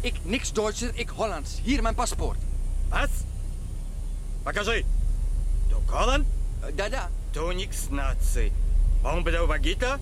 Ik 0.00 0.14
niks 0.22 0.52
Duitser, 0.52 0.90
ik 0.94 1.08
Hollands. 1.08 1.60
Hier 1.62 1.82
mijn 1.82 1.94
paspoort. 1.94 2.38
Was? 2.88 3.08
Покажи! 4.42 4.84
Du 5.68 5.76
Holland? 5.90 6.24
Eh, 6.62 6.72
Da, 6.76 6.88
da. 6.88 7.08
Du 7.32 7.52
nix 7.52 7.88
Nazi. 7.90 8.52
Warum 9.02 9.24
bist 9.24 9.36
du 9.36 9.44
über 9.44 9.58
Gitter? 9.58 9.98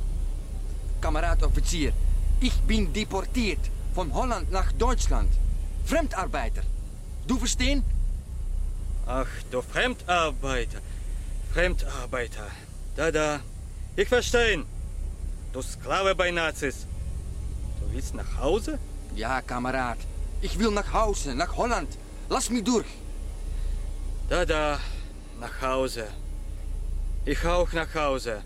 Kameraad 1.01 1.43
officier. 1.43 1.93
Ik 2.39 2.53
ben 2.67 2.93
deportiert. 2.93 3.71
Van 3.93 4.11
Holland 4.11 4.51
naar 4.51 4.73
Duitsland. 4.77 5.33
Fremdarbeiter. 5.85 6.65
Du 7.27 7.39
verstehen? 7.39 7.85
Ach, 9.07 9.29
du 9.51 9.63
Fremdarbeiter. 9.71 10.81
Fremdarbeiter. 11.51 12.51
Da, 12.95 13.11
da. 13.11 13.41
Ich 13.95 14.09
verstehe. 14.09 14.65
Du 15.53 15.63
Sklave 15.63 16.15
bei 16.15 16.31
Nazis. 16.31 16.87
Du 17.81 17.93
willst 17.93 18.15
nach 18.15 18.37
Hause? 18.41 18.79
Ja, 19.15 19.41
kameraad. 19.41 19.99
Ik 20.41 20.53
wil 20.53 20.73
naar 20.73 20.87
Hause, 20.93 21.33
naar 21.35 21.49
Holland. 21.49 21.97
Lass 22.29 22.49
mich 22.49 22.63
durch. 22.65 22.87
Da, 24.31 24.45
da. 24.45 24.79
Nach 25.41 25.61
Hause. 25.63 26.07
Ich 27.25 27.45
auch 27.45 27.73
nach 27.73 27.95
Hause. 27.95 28.43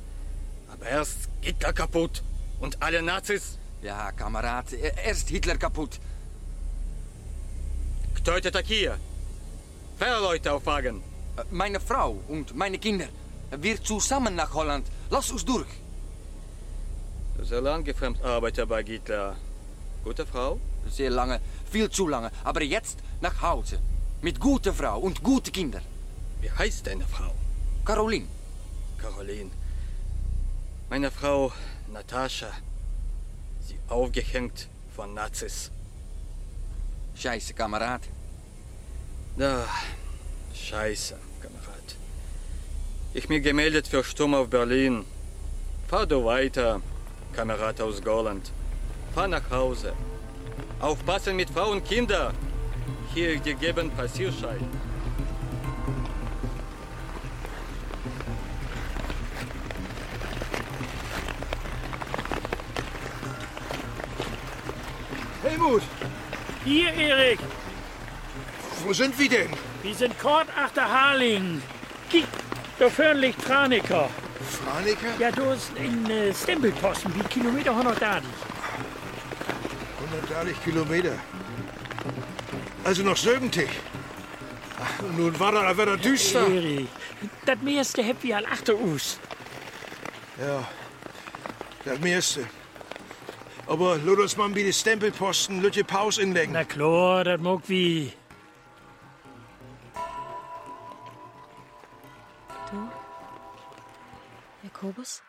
Aber 0.72 0.86
erst 0.86 1.28
Hitler 1.40 1.72
kaputt. 1.72 2.22
Und 2.60 2.82
alle 2.82 3.00
Nazis. 3.02 3.58
Ja, 3.82 4.12
kameraad. 4.12 4.72
eh, 4.72 4.92
Eerst 5.06 5.28
Hitler 5.28 5.56
kaputt. 5.56 5.98
Кто 8.14 8.32
это 8.32 8.50
такие? 8.50 8.98
Wer 9.98 10.20
Leute 10.20 10.52
aufwagen? 10.52 11.00
Eh, 11.38 11.42
Meine 11.50 11.80
Frau 11.80 12.18
und 12.28 12.54
meine 12.54 12.78
Kinder. 12.78 13.08
Wir 13.50 13.82
zusammen 13.82 14.34
nach 14.36 14.52
Holland. 14.52 14.86
Lass 15.10 15.30
uns 15.30 15.44
durch. 15.44 15.66
So 17.42 17.58
lange 17.60 17.94
Fremdarbeiter 17.94 18.66
bei 18.66 18.82
Hitler. 18.82 19.36
Gute 20.04 20.26
Frau? 20.26 20.58
Sehr 20.90 21.10
lange, 21.10 21.40
viel 21.70 21.88
zu 21.90 22.06
lange. 22.08 22.30
Aber 22.44 22.62
jetzt 22.62 22.98
nach 23.20 23.40
Hause. 23.40 23.78
Mit 24.21 24.39
guter 24.39 24.73
Frau 24.73 24.99
und 24.99 25.23
gute 25.23 25.51
Kinder. 25.51 25.81
Wie 26.41 26.51
heißt 26.51 26.87
deine 26.87 27.05
Frau? 27.05 27.33
Caroline. 27.85 28.27
Caroline. 28.97 29.51
Meine 30.89 31.11
Frau 31.11 31.51
Natascha. 31.91 32.51
Sie 33.61 33.77
aufgehängt 33.87 34.67
von 34.95 35.13
Nazis. 35.13 35.71
Scheiße, 37.15 37.53
kameraad. 37.53 38.01
Da, 39.37 39.67
scheiße, 40.53 41.17
Kamerad. 41.41 41.95
Ich 43.13 43.27
mir 43.27 43.41
gemeldet 43.41 43.87
für 43.87 44.03
Sturm 44.03 44.33
auf 44.33 44.49
Berlin. 44.49 45.03
Fahr 45.87 46.05
du 46.05 46.23
weiter, 46.23 46.81
Kamerad 47.33 47.81
aus 47.81 48.01
Golland. 48.01 48.51
Fahr 49.13 49.27
nach 49.27 49.49
Hause. 49.49 49.93
Aufpassen 50.79 51.35
mit 51.35 51.49
Frau 51.49 51.71
und 51.71 51.83
Kinder. 51.85 52.33
Hier 53.15 53.39
gegeben 53.39 53.89
Passierschein. 53.91 54.59
Helmut, 65.43 65.81
Hier, 66.65 66.93
Erik, 66.93 67.39
wo 68.83 68.91
sind 68.91 69.17
wir 69.17 69.29
denn? 69.29 69.49
wir 69.81 69.95
sind 69.95 70.19
kort 70.19 70.47
achter 70.57 70.85
Harling. 70.85 71.61
Da 72.77 72.89
vorn 72.89 73.19
liegt 73.19 73.41
Franeker. 73.41 74.09
Franeker? 74.41 75.13
Ja, 75.19 75.31
du 75.31 75.43
ist 75.51 75.71
ein 75.79 76.09
äh, 76.09 76.33
Stempelposten, 76.33 77.15
wie 77.15 77.23
Kilometer 77.29 77.71
180. 77.71 78.29
130 80.11 80.63
Kilometer. 80.65 81.13
Also 82.85 83.01
noch 83.03 83.17
Sögentig. 83.17 83.69
Ach, 84.79 85.01
nun 85.17 85.39
war 85.39 85.51
da 85.51 85.75
wieder 85.75 85.97
düster. 85.97 86.47
Erik, 86.47 86.87
das 87.45 87.59
meiste 87.61 88.03
habt 88.07 88.23
wir 88.23 88.37
all 88.37 88.45
achter 88.45 88.75
us. 88.75 89.19
Ja, 90.39 90.67
das 91.83 91.99
meiste. 91.99 92.47
Aber 93.65 93.97
lass 93.97 94.19
uns 94.19 94.37
mal 94.37 94.49
bei 94.49 94.61
den 94.61 94.71
Stempelposten 94.73 95.63
Lütje 95.63 95.83
Pause 95.83 96.21
inlegen. 96.21 96.53
Na 96.53 96.63
klar, 96.63 97.23
das 97.23 97.41
mag 97.41 97.61
wie. 97.67 98.13
Jakobus, 104.63 105.23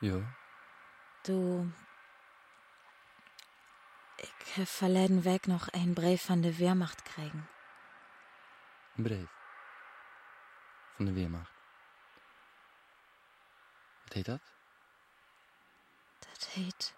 Ja, 0.00 0.18
du. 1.26 1.70
Ik 4.40 4.46
heb 4.46 4.66
verleden 4.66 5.20
week 5.20 5.46
nog 5.46 5.68
een 5.70 5.92
brief 5.92 6.24
van 6.24 6.40
de 6.40 6.56
Wehrmacht 6.56 7.02
gekregen. 7.08 7.48
een 8.96 9.02
brief. 9.02 9.30
Van 10.96 11.04
de 11.04 11.12
Weermacht. 11.12 11.52
Wat 14.04 14.12
heet 14.12 14.24
dat? 14.24 14.40
Dat 16.18 16.48
heet. 16.48 16.94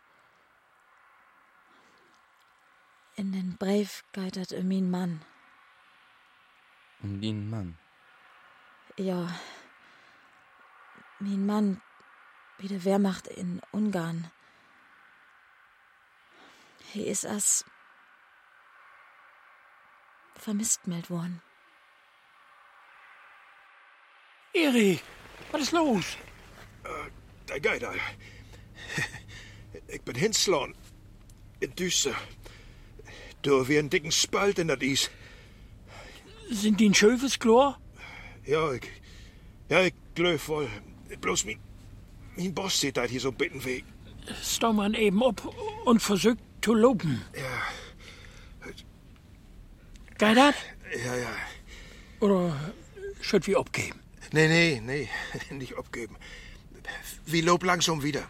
In 3.14 3.30
den 3.30 3.56
brief 3.56 4.04
gaat 4.12 4.34
het 4.34 4.52
om 4.52 4.66
mijn 4.66 4.90
man. 4.90 5.22
Om 7.00 7.18
die 7.18 7.34
man. 7.34 7.76
Ja. 8.94 9.26
Mijn 11.16 11.44
man 11.44 11.82
bij 12.56 12.66
de 12.66 12.82
Wehrmacht 12.82 13.26
in 13.26 13.62
Ungarn. 13.72 14.30
Is 16.92 17.24
als 17.24 17.64
vermisst 20.34 20.86
meldt 20.86 21.08
worden. 21.08 21.42
Erik, 24.52 25.02
wat 25.50 25.60
is 25.60 25.70
los? 25.70 26.18
Daar 27.44 27.58
ga 27.60 27.72
je 27.72 27.78
daar. 27.78 28.14
Ik 29.86 30.04
ben 30.04 30.16
hinslaan. 30.16 30.74
In 31.58 31.70
duister. 31.74 32.28
Door 33.40 33.66
weer 33.66 33.78
een 33.78 33.88
dikke 33.88 34.10
spalt 34.10 34.58
in 34.58 34.66
dat 34.66 34.82
ijs. 34.82 35.10
Sind 36.50 36.78
die 36.78 36.94
Schöfes 36.94 37.36
klar? 37.36 37.78
Ja, 38.42 38.70
ik... 38.70 39.00
Ja, 39.66 39.78
ik 39.78 39.94
geloof 40.14 40.46
wel. 40.46 40.68
Bloß 41.20 41.44
mijn... 41.44 41.60
Mijn 42.34 42.52
Boss 42.52 42.78
zit 42.78 42.94
daar 42.94 43.08
hier 43.08 43.20
zo 43.20 43.32
bittenweg. 43.32 43.82
Sta 44.40 44.72
man 44.72 44.94
eben 44.94 45.22
op 45.22 45.54
und 45.84 46.02
versucht 46.02 46.38
zu 46.62 46.74
lopen. 46.74 47.20
Ja, 47.34 48.70
Geht 50.18 50.36
das? 50.36 50.54
ja, 51.04 51.16
ja. 51.16 51.34
Oder 52.20 52.54
should 53.20 53.46
wir 53.46 53.58
abgeben? 53.58 53.98
Nee, 54.32 54.48
nee, 54.48 54.80
nee. 54.80 55.08
Nicht 55.50 55.76
abgeben. 55.76 56.16
Wir 57.26 57.42
lob 57.42 57.64
langsam 57.64 58.02
wieder. 58.02 58.22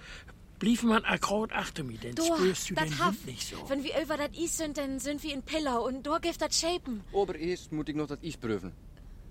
Blieb 0.58 0.82
man 0.84 1.04
akkurat 1.04 1.52
achter 1.52 1.82
mir, 1.82 1.98
denn 1.98 2.16
spürst 2.16 2.70
du 2.70 2.74
dat 2.74 2.84
den 2.84 2.98
haf. 2.98 3.14
Wind 3.14 3.26
nicht 3.26 3.48
so. 3.48 3.68
Wenn 3.68 3.82
wir 3.82 4.00
über 4.00 4.16
das 4.16 4.30
Eis 4.38 4.56
sind, 4.56 4.76
dann 4.76 5.00
sind 5.00 5.22
wir 5.24 5.34
in 5.34 5.42
Pillau 5.42 5.86
und 5.88 6.06
dort 6.06 6.22
gibt 6.22 6.40
das 6.40 6.58
Shapen. 6.58 7.02
Aber 7.12 7.34
eerst 7.34 7.72
moet 7.72 7.88
ik 7.88 7.96
nog 7.96 8.06
dat 8.08 8.22
ijs 8.22 8.36
proeven. 8.36 8.72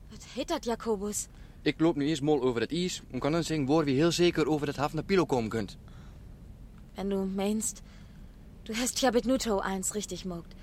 Was 0.10 0.20
heet 0.36 0.50
dat, 0.50 0.66
Jakobus? 0.66 1.28
Ik 1.62 1.80
loop 1.80 1.96
nu 1.96 2.06
eerst 2.08 2.22
mal 2.22 2.42
over 2.42 2.60
dat 2.60 2.72
ijs 2.72 3.02
en 3.12 3.20
kan 3.20 3.32
dan 3.32 3.44
zeggen 3.44 3.66
waar 3.66 3.86
we 3.86 3.92
heel 3.92 4.12
zeker 4.12 4.48
over 4.48 4.66
dat 4.66 4.76
hafen 4.76 4.96
naar 4.96 5.06
Pilo 5.06 5.26
komen 5.26 5.50
kunt. 5.50 5.78
Wenn 6.96 7.10
du 7.10 7.26
meinst, 7.26 7.82
du 8.66 8.74
hast 8.76 9.02
ja 9.02 9.12
mit 9.12 9.26
Nuto 9.26 9.60
eins 9.60 9.96
richtig 9.96 10.26
mogt. 10.26 10.56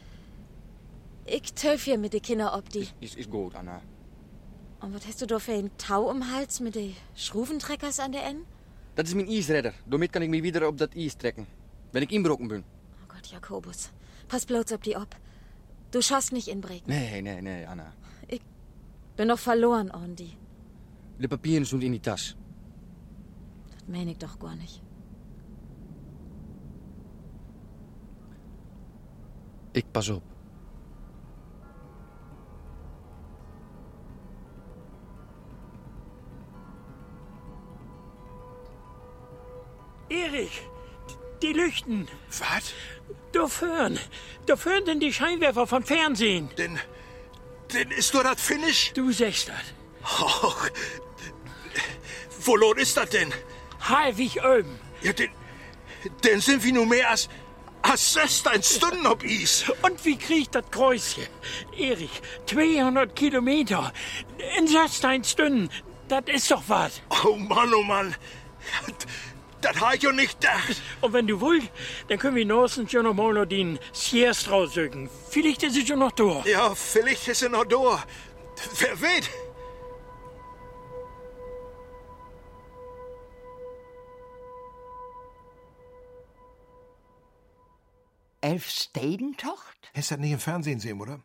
Ich 1.26 1.52
töf 1.54 1.84
hier 1.84 1.98
mit 1.98 2.12
de 2.12 2.20
Kinder 2.20 2.56
ob 2.56 2.68
die. 2.70 2.88
Is, 3.00 3.14
is 3.14 3.28
goed, 3.30 3.54
Anna. 3.54 3.80
Und 4.80 4.94
was 4.94 5.06
hast 5.06 5.20
du 5.20 5.26
da 5.26 5.38
für 5.38 5.52
ein 5.52 5.70
Tau 5.76 6.10
im 6.10 6.32
Hals 6.32 6.60
mit 6.60 6.74
de 6.74 6.94
Schruventreckers 7.14 7.98
an 7.98 8.12
der 8.12 8.22
N? 8.32 8.44
Dat 8.94 9.06
is 9.06 9.14
mijn 9.14 9.28
ijsredder. 9.28 9.74
Daarmee 9.86 10.08
kan 10.08 10.22
ik 10.22 10.28
me 10.28 10.40
weer 10.40 10.66
op 10.66 10.78
dat 10.78 10.94
ijs 10.94 11.14
trekken. 11.14 11.46
Wenn 11.90 12.02
ik 12.02 12.10
inbroken 12.10 12.48
ben. 12.48 12.64
Oh 13.02 13.14
Gott, 13.14 13.28
Jakobus. 13.28 13.90
Pass 14.26 14.44
bloß 14.44 14.72
auf 14.72 14.80
die 14.80 14.96
ob. 14.96 15.16
Du 15.90 16.02
schaust 16.02 16.32
nicht 16.32 16.48
inbreken. 16.48 16.86
Nee, 16.86 17.20
nee, 17.20 17.40
nee, 17.40 17.66
Anna. 17.66 17.94
Bin 19.18 19.28
doch 19.28 19.40
verloren, 19.40 19.90
Ondi. 19.90 20.36
De 21.16 21.28
papieren 21.28 21.66
zijn 21.66 21.82
in 21.82 21.90
die 21.90 22.00
tas. 22.00 22.36
Das 23.70 23.82
mein 23.88 24.08
ich 24.08 24.18
doch 24.18 24.38
gar 24.38 24.54
nicht. 24.54 24.80
Ik 29.78 29.84
pas 29.92 30.08
op. 30.08 30.22
Erik, 40.08 40.62
die 41.38 41.54
Lüchten. 41.54 42.08
Was? 42.38 42.74
Da 43.30 43.46
vorn. 43.46 43.98
Da 44.46 44.56
vorn 44.56 44.84
sind 44.84 45.00
die 45.00 45.12
Scheinwerfer 45.12 45.66
vom 45.66 45.84
Fernsehen. 45.84 46.48
Denn... 46.56 46.78
Denn 47.72 47.90
ist 47.90 48.14
nur 48.14 48.24
das 48.24 48.40
Finish? 48.40 48.92
Du 48.94 49.12
sagst 49.12 49.48
das. 49.48 49.66
Och. 50.20 50.70
Wo 52.44 52.56
lohnt 52.56 52.80
ist 52.80 52.96
das 52.96 53.10
denn? 53.10 53.32
Halbig 53.80 54.42
oben. 54.42 54.80
Ja, 55.02 55.12
denn... 55.12 55.30
Denn 56.24 56.40
sind 56.40 56.64
wir 56.64 56.72
nur 56.72 56.86
mehr 56.86 57.10
als... 57.10 57.28
Als 57.90 58.12
16 58.12 58.62
Stunden 58.62 59.06
ob 59.06 59.22
Eis. 59.24 59.64
Und 59.82 60.04
wie 60.04 60.18
kriegt 60.18 60.54
das 60.54 60.64
Kreuzchen? 60.70 61.26
Erik, 61.76 62.10
200 62.46 63.16
Kilometer. 63.16 63.92
In 64.58 64.66
16 64.66 65.24
Stunden. 65.24 65.70
Das 66.08 66.24
ist 66.26 66.50
doch 66.50 66.62
was. 66.66 67.00
Oh 67.24 67.36
Mann, 67.36 67.72
oh 67.72 67.82
Mann. 67.82 68.14
Das 69.60 69.80
habe 69.80 69.96
ich 69.96 70.02
ja 70.02 70.12
nicht 70.12 70.40
gedacht. 70.40 70.82
Und 71.00 71.12
wenn 71.14 71.26
du 71.26 71.40
willst, 71.40 71.68
dann 72.08 72.18
können 72.18 72.36
wir 72.36 72.44
nächstens 72.44 72.92
ja 72.92 73.02
noch 73.02 73.14
mal 73.14 73.32
noch 73.32 73.46
den 73.46 73.78
Siest 73.92 74.50
raussücken. 74.50 75.08
Vielleicht 75.30 75.62
ist 75.62 75.76
es 75.76 75.88
ja 75.88 75.96
noch 75.96 76.12
da. 76.12 76.42
Ja, 76.44 76.74
vielleicht 76.74 77.26
ist 77.26 77.42
er 77.42 77.48
noch 77.48 77.64
da. 77.64 78.04
Wer 78.78 79.00
weiß? 79.00 79.30
Elfstedentocht? 88.40 89.90
Hast 89.94 90.10
du 90.10 90.14
das 90.14 90.20
nicht 90.20 90.32
im 90.32 90.38
Fernsehen 90.38 90.80
sehen, 90.80 91.00
oder? 91.00 91.22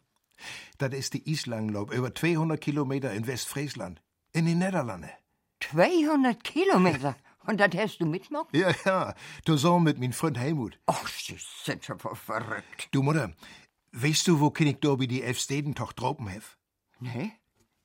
Das 0.78 0.94
ist 0.94 1.14
die 1.14 1.32
Islanglob, 1.32 1.94
über 1.94 2.14
200 2.14 2.60
Kilometer 2.60 3.14
in 3.14 3.28
Westfriesland. 3.28 4.02
In 4.34 4.46
den 4.46 4.60
Niederlanden. 4.60 5.12
200 5.60 6.44
Kilometer. 6.44 7.16
Und 7.46 7.60
das 7.60 7.72
hast 7.76 7.98
du 8.00 8.06
mitgemacht? 8.06 8.48
Ja, 8.54 8.74
ja. 8.86 9.16
Zusammen 9.46 9.84
mit 9.84 10.00
meinem 10.00 10.14
Freund 10.14 10.38
Helmut. 10.38 10.80
Ach, 10.86 11.08
sie 11.08 11.38
sind 11.64 11.90
aber 11.90 12.16
verrückt. 12.16 12.88
Du 12.92 13.04
Mutter, 13.04 13.34
weißt 13.92 14.28
du, 14.28 14.40
wo 14.40 14.50
König 14.50 14.82
Dobi 14.82 15.08
die 15.08 15.22
Elfstedentocht 15.22 16.00
droben 16.00 16.28
hef? 16.28 16.58
Nee? 17.00 17.34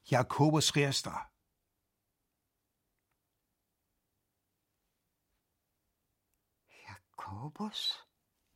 Jakobus 0.04 0.74
Riester. 0.76 1.28
Jakobus? 6.88 8.06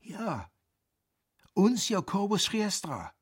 Ja. 0.01 0.51
Uns 1.55 1.89
Jakobus 1.89 2.53
Riestra. 2.53 3.13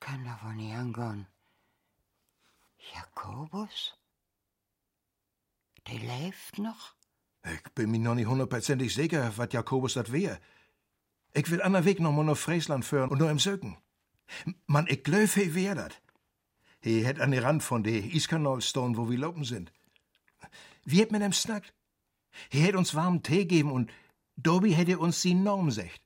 Kann 0.00 0.24
doch 0.24 0.44
wohl 0.44 0.54
nicht 0.54 0.74
angehen. 0.74 1.26
Jakobus? 2.94 3.96
Der 5.86 5.98
lebt 5.98 6.58
noch? 6.58 6.94
Ich 7.44 7.62
bin 7.74 7.90
mir 7.90 7.98
noch 7.98 8.14
nicht 8.14 8.26
hundertprozentig 8.26 8.94
sicher, 8.94 9.36
was 9.36 9.52
Jakobus 9.52 9.94
das 9.94 10.12
wär. 10.12 10.40
Ich 11.32 11.50
will 11.50 11.60
an 11.62 11.72
der 11.72 11.84
Weg 11.84 12.00
noch 12.00 12.12
mal 12.12 12.24
nach 12.24 12.36
Friesland 12.36 12.84
führen 12.84 13.10
und 13.10 13.18
nur 13.18 13.30
im 13.30 13.38
Söken. 13.38 13.76
Man, 14.66 14.86
ich 14.86 15.02
glaub, 15.02 15.30
he 15.30 15.54
wär 15.54 15.74
dat. 15.74 16.00
He 16.80 17.04
hätt 17.04 17.20
an 17.20 17.32
den 17.32 17.42
Rand 17.42 17.62
von 17.62 17.82
de 17.82 18.14
Iskanal 18.14 18.60
stone, 18.60 18.96
wo 18.96 19.10
wir 19.10 19.18
laufen 19.18 19.44
sind. 19.44 19.72
Wie 20.84 21.00
hätt 21.00 21.12
mit 21.12 21.22
ihm 21.22 21.32
snackt? 21.32 21.74
He 22.50 22.60
hätt 22.60 22.76
uns 22.76 22.94
warmen 22.94 23.22
Tee 23.22 23.46
geben 23.46 23.72
und 23.72 23.90
Dobi 24.36 24.72
hätte 24.72 24.98
uns 24.98 25.22
die 25.22 25.34
Norm 25.34 25.70
secht. 25.70 26.02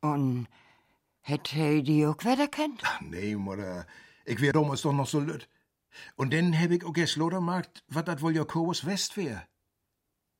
Und 0.00 0.46
hätte 1.20 1.58
er 1.58 1.82
die 1.82 2.06
auch 2.06 2.18
wieder 2.18 2.48
kennt? 2.48 2.82
Nee, 3.00 3.36
Mutter. 3.36 3.86
Ich 4.24 4.40
wär 4.40 4.52
damals 4.52 4.82
doch 4.82 4.92
noch 4.92 5.06
so 5.06 5.20
lütt. 5.20 5.48
Und 6.16 6.32
dann 6.32 6.52
heb 6.52 6.70
ich 6.70 6.84
auch 6.84 6.96
erst 6.96 7.16
Lodermarkt, 7.16 7.84
was 7.88 8.04
dat 8.04 8.20
wohl 8.22 8.34
Jakobus 8.34 8.84
West 8.84 9.16
wär. 9.16 9.46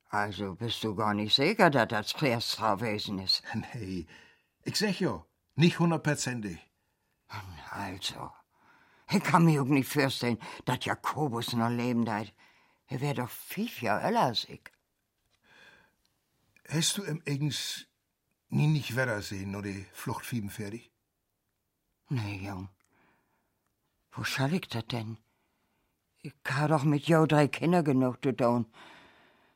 Also 0.09 0.55
bist 0.55 0.83
du 0.83 0.95
gar 0.95 1.13
nicht 1.13 1.35
sicher, 1.35 1.69
dass 1.69 1.87
das 1.87 2.13
Priester 2.13 2.77
gewesen 2.77 3.19
ist? 3.19 3.43
Nee, 3.73 4.07
ich 4.63 4.75
sag 4.75 4.99
ja, 4.99 5.25
nicht 5.55 5.79
hundertprozentig. 5.79 6.59
Also, 7.71 8.31
ich 9.09 9.23
kann 9.23 9.45
mir 9.45 9.61
auch 9.61 9.65
nicht 9.65 9.89
vorstellen, 9.89 10.37
dass 10.65 10.85
Jakobus 10.85 11.53
noch 11.53 11.69
leben 11.69 12.09
hat. 12.09 12.33
Er 12.87 13.01
wär 13.01 13.13
doch 13.13 13.29
als 14.15 14.45
ich. 14.45 14.71
Hast 16.69 16.97
du 16.97 17.03
im 17.03 17.21
eigens 17.25 17.87
nie 18.49 18.67
nicht 18.67 18.95
weiter 18.95 19.21
sehen, 19.21 19.51
nur 19.51 19.63
die 19.63 19.85
Fluchtfieben 19.93 20.49
fertig? 20.49 20.91
Nee, 22.09 22.45
Jung. 22.45 22.69
Wo 24.11 24.23
soll 24.23 24.53
ich 24.53 24.67
das 24.69 24.87
denn? 24.87 25.17
Ich 26.21 26.33
ha 26.49 26.67
doch 26.67 26.83
mit 26.83 27.07
jo 27.07 27.25
drei 27.25 27.47
Kinder 27.47 27.83
genug 27.83 28.23
zu 28.23 28.35
tun. 28.35 28.65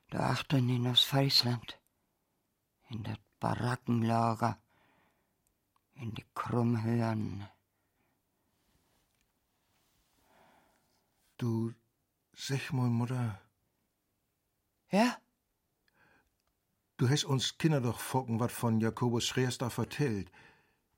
Da 0.09 0.29
achten 0.31 0.69
in 0.69 0.87
Ostfriesland. 0.87 1.79
In 2.89 3.03
dat 3.03 3.19
Barackenlager. 3.39 4.61
In 5.95 6.13
die 6.13 6.25
Krummhöhen. 6.35 7.47
Du, 11.37 11.73
sag 12.33 12.71
mal, 12.71 12.89
Mutter. 12.89 13.39
Ja? 14.91 15.17
Du 16.97 17.09
hast 17.09 17.23
uns 17.23 17.57
Kinder 17.57 17.81
doch 17.81 17.99
focken 17.99 18.39
wat 18.39 18.51
von 18.51 18.79
Jakobus 18.79 19.25
Schreerster 19.25 19.69
vertellt. 19.69 20.31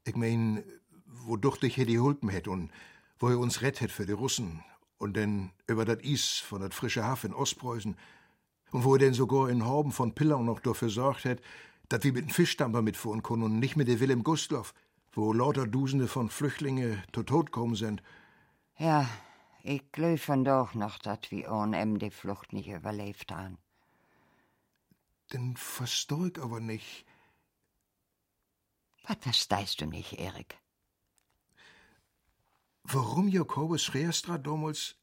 Ich 0.04 0.16
mein, 0.16 0.64
wodurch 1.06 1.58
dich 1.58 1.76
die 1.76 2.00
Hulpen 2.00 2.30
hätt 2.30 2.48
und 2.48 2.72
wo 3.20 3.30
er 3.30 3.40
uns 3.40 3.62
rettet 3.62 3.92
für 3.92 4.06
die 4.06 4.12
Russen 4.12 4.64
und 4.98 5.16
denn 5.16 5.52
über 5.68 5.86
dat 5.86 6.02
Is 6.02 6.40
von 6.40 6.62
dat 6.62 6.74
frische 6.74 7.06
Haff 7.06 7.24
in 7.24 7.34
Ostpreußen 7.34 7.96
und 8.72 8.84
wo 8.84 8.96
er 8.96 9.00
denn 9.00 9.14
sogar 9.14 9.50
in 9.50 9.66
Horben 9.66 9.92
von 9.92 10.14
Pillau 10.14 10.44
noch 10.44 10.60
dafür 10.60 10.90
sorgt 10.90 11.24
hätt, 11.24 11.42
dat 11.90 12.04
wir 12.04 12.14
mit 12.14 12.26
dem 12.26 12.30
Fischstamper 12.30 12.82
mitfuhren 12.82 13.24
können 13.24 13.44
und 13.44 13.60
nicht 13.60 13.76
mit 13.76 13.88
der 13.88 14.00
Willem 14.00 14.24
Gustloff, 14.24 14.74
wo 15.14 15.32
lauter 15.32 15.68
Dusende 15.68 16.08
von 16.08 16.30
Flüchtlinge 16.30 17.04
tot 17.12 17.28
tot 17.28 17.52
kommen 17.52 17.76
sind. 17.76 18.02
Ja, 18.78 19.08
ich 19.64 19.92
glaub 19.92 20.44
doch 20.44 20.74
noch, 20.74 21.00
dat 21.00 21.32
wir 21.32 21.52
ohne 21.52 21.80
em 21.80 21.98
die 21.98 22.12
Flucht 22.12 22.54
nicht 22.54 22.68
überlebt 22.68 23.32
haben. 23.32 23.58
Den 25.32 25.56
versteh 25.56 26.28
ich 26.28 26.42
aber 26.42 26.60
nicht. 26.60 27.06
Was 29.08 29.18
verstehst 29.22 29.82
du 29.82 29.86
nicht, 29.86 30.20
Erik? 30.20 30.58
Warum 32.84 33.30
Jakobus 33.30 33.84
Schreerstra 33.84 34.38
damals, 34.38 34.96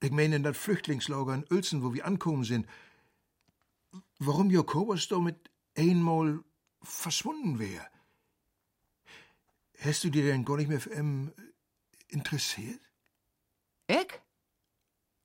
ich 0.00 0.12
meine 0.12 0.36
in 0.36 0.44
dat 0.44 0.56
Flüchtlingslager 0.56 1.34
in 1.34 1.44
Uelzen, 1.50 1.82
wo 1.82 1.92
wir 1.92 2.06
ankommen 2.06 2.44
sind, 2.44 2.68
warum 4.20 4.50
Jakobus 4.50 5.08
da 5.08 5.18
mit 5.18 5.50
einmal 5.76 6.44
verschwunden 6.80 7.58
wäre? 7.58 7.86
Hast 9.80 10.04
du 10.04 10.10
dir 10.10 10.24
denn 10.24 10.44
gar 10.44 10.56
nicht 10.56 10.68
mehr 10.68 10.80
für 10.80 10.94
ihn 10.94 11.32
interessiert? 12.08 12.85
Ich? 13.86 14.20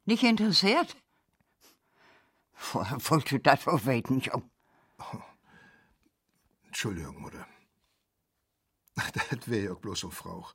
Nicht 0.06 0.24
interessiert? 0.24 0.96
Woher 2.74 2.98
wolltest 3.10 3.32
du 3.32 3.40
das 3.40 3.66
wohl 3.66 3.86
weten, 3.86 4.20
Jung? 4.20 4.50
Oh. 5.00 5.22
Entschuldigung, 6.66 7.22
Mutter. 7.22 7.48
Das 9.14 9.48
wäre 9.48 9.66
ja 9.66 9.74
bloß 9.74 10.02
so 10.02 10.12
Frauch. 10.12 10.54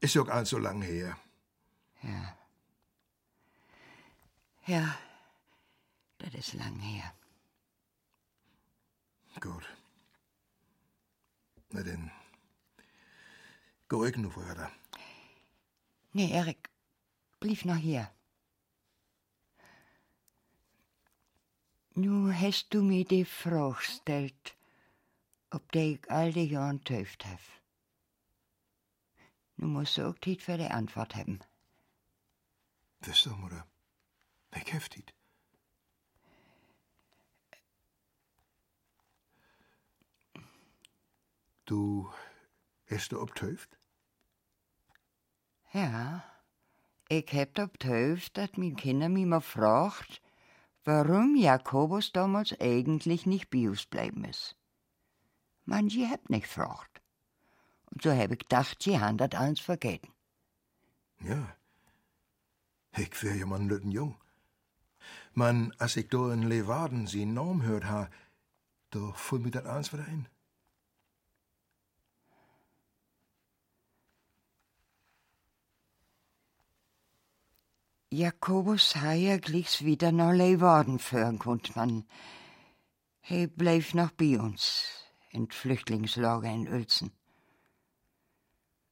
Ist 0.00 0.14
ja 0.14 0.22
all 0.22 0.44
so 0.46 0.58
lang 0.58 0.82
her. 0.82 1.16
Ja. 2.02 2.36
Ja, 4.66 4.98
das 6.18 6.34
ist 6.34 6.54
lang 6.54 6.78
her. 6.80 7.14
Gut. 9.40 9.64
Na 11.70 11.82
denn. 11.82 12.10
Geh 13.88 14.08
ich 14.08 14.16
nur 14.16 14.34
weiter. 14.36 14.70
Nee, 16.14 16.30
Erik, 16.30 16.68
blieb 17.40 17.64
noch 17.64 17.76
hier. 17.76 18.10
Nu 21.94 22.32
hast 22.32 22.72
du 22.74 22.82
mir 22.82 23.04
die 23.04 23.24
Frage 23.24 23.76
gestellt, 23.76 24.56
ob 25.50 25.72
der 25.72 25.84
ich 25.84 26.10
all 26.10 26.32
die 26.32 26.44
Jahren 26.44 26.84
töft 26.84 27.24
hab. 27.24 27.40
Nu 29.56 29.66
musst 29.68 29.96
du 29.96 30.08
auch 30.08 30.18
Tid 30.18 30.42
für 30.42 30.58
die 30.58 30.70
Antwort 30.70 31.14
haben. 31.14 31.40
Das 33.00 33.22
doch, 33.22 33.36
Mutter. 33.36 33.66
Ich 34.54 34.72
hab 34.74 34.90
Tid. 34.90 35.14
Du 41.64 42.12
hast 42.90 43.12
du 43.12 43.20
obtöft? 43.20 43.78
Ja, 45.72 46.22
ich 47.08 47.32
hab 47.32 47.58
obtöft, 47.58 48.36
dass 48.36 48.50
mein 48.56 48.76
Kinder 48.76 49.08
mich 49.08 49.26
mal 49.26 49.40
fragt, 49.40 50.20
warum 50.84 51.36
Jakobus 51.36 52.12
damals 52.12 52.54
eigentlich 52.60 53.26
nicht 53.26 53.50
Bios 53.50 53.86
bleiben 53.86 54.24
ist. 54.24 54.56
Manche 55.64 56.08
hab 56.08 56.28
nicht 56.28 56.44
gefragt. 56.44 57.00
Und 57.90 58.02
so 58.02 58.10
hab 58.10 58.30
ich 58.32 58.40
gedacht, 58.40 58.82
sie 58.82 58.98
haben 58.98 59.16
das 59.16 59.32
alles 59.32 59.60
vergessen. 59.60 60.12
Ja. 61.20 61.56
Ich 62.96 63.22
wär 63.22 63.34
ja 63.36 63.46
man 63.46 63.68
lütten 63.68 63.90
jung. 63.90 64.16
Man, 65.32 65.72
als 65.78 65.96
ich 65.96 66.08
do 66.08 66.30
in 66.30 66.42
Leeuwarden 66.42 67.06
sie 67.06 67.24
Norm 67.24 67.62
hört 67.62 67.84
ha, 67.86 68.10
da 68.90 69.12
fuhr 69.14 69.38
mir 69.38 69.50
das 69.50 69.64
alles 69.64 69.92
wieder 69.92 70.04
ein. 70.04 70.28
Jakobus 78.12 78.92
ha 78.96 79.14
ja 79.14 79.38
glicks 79.38 79.84
wieder 79.84 80.12
nach 80.12 80.34
Leeuwarden 80.34 80.98
führen 80.98 81.38
konnt 81.38 81.74
man. 81.76 82.04
He 83.22 83.46
bleef 83.46 83.94
noch 83.94 84.10
bei 84.10 84.38
uns, 84.38 84.84
in 85.30 85.48
Flüchtlingslager 85.48 86.52
in 86.52 86.68
Uelzen. 86.68 87.10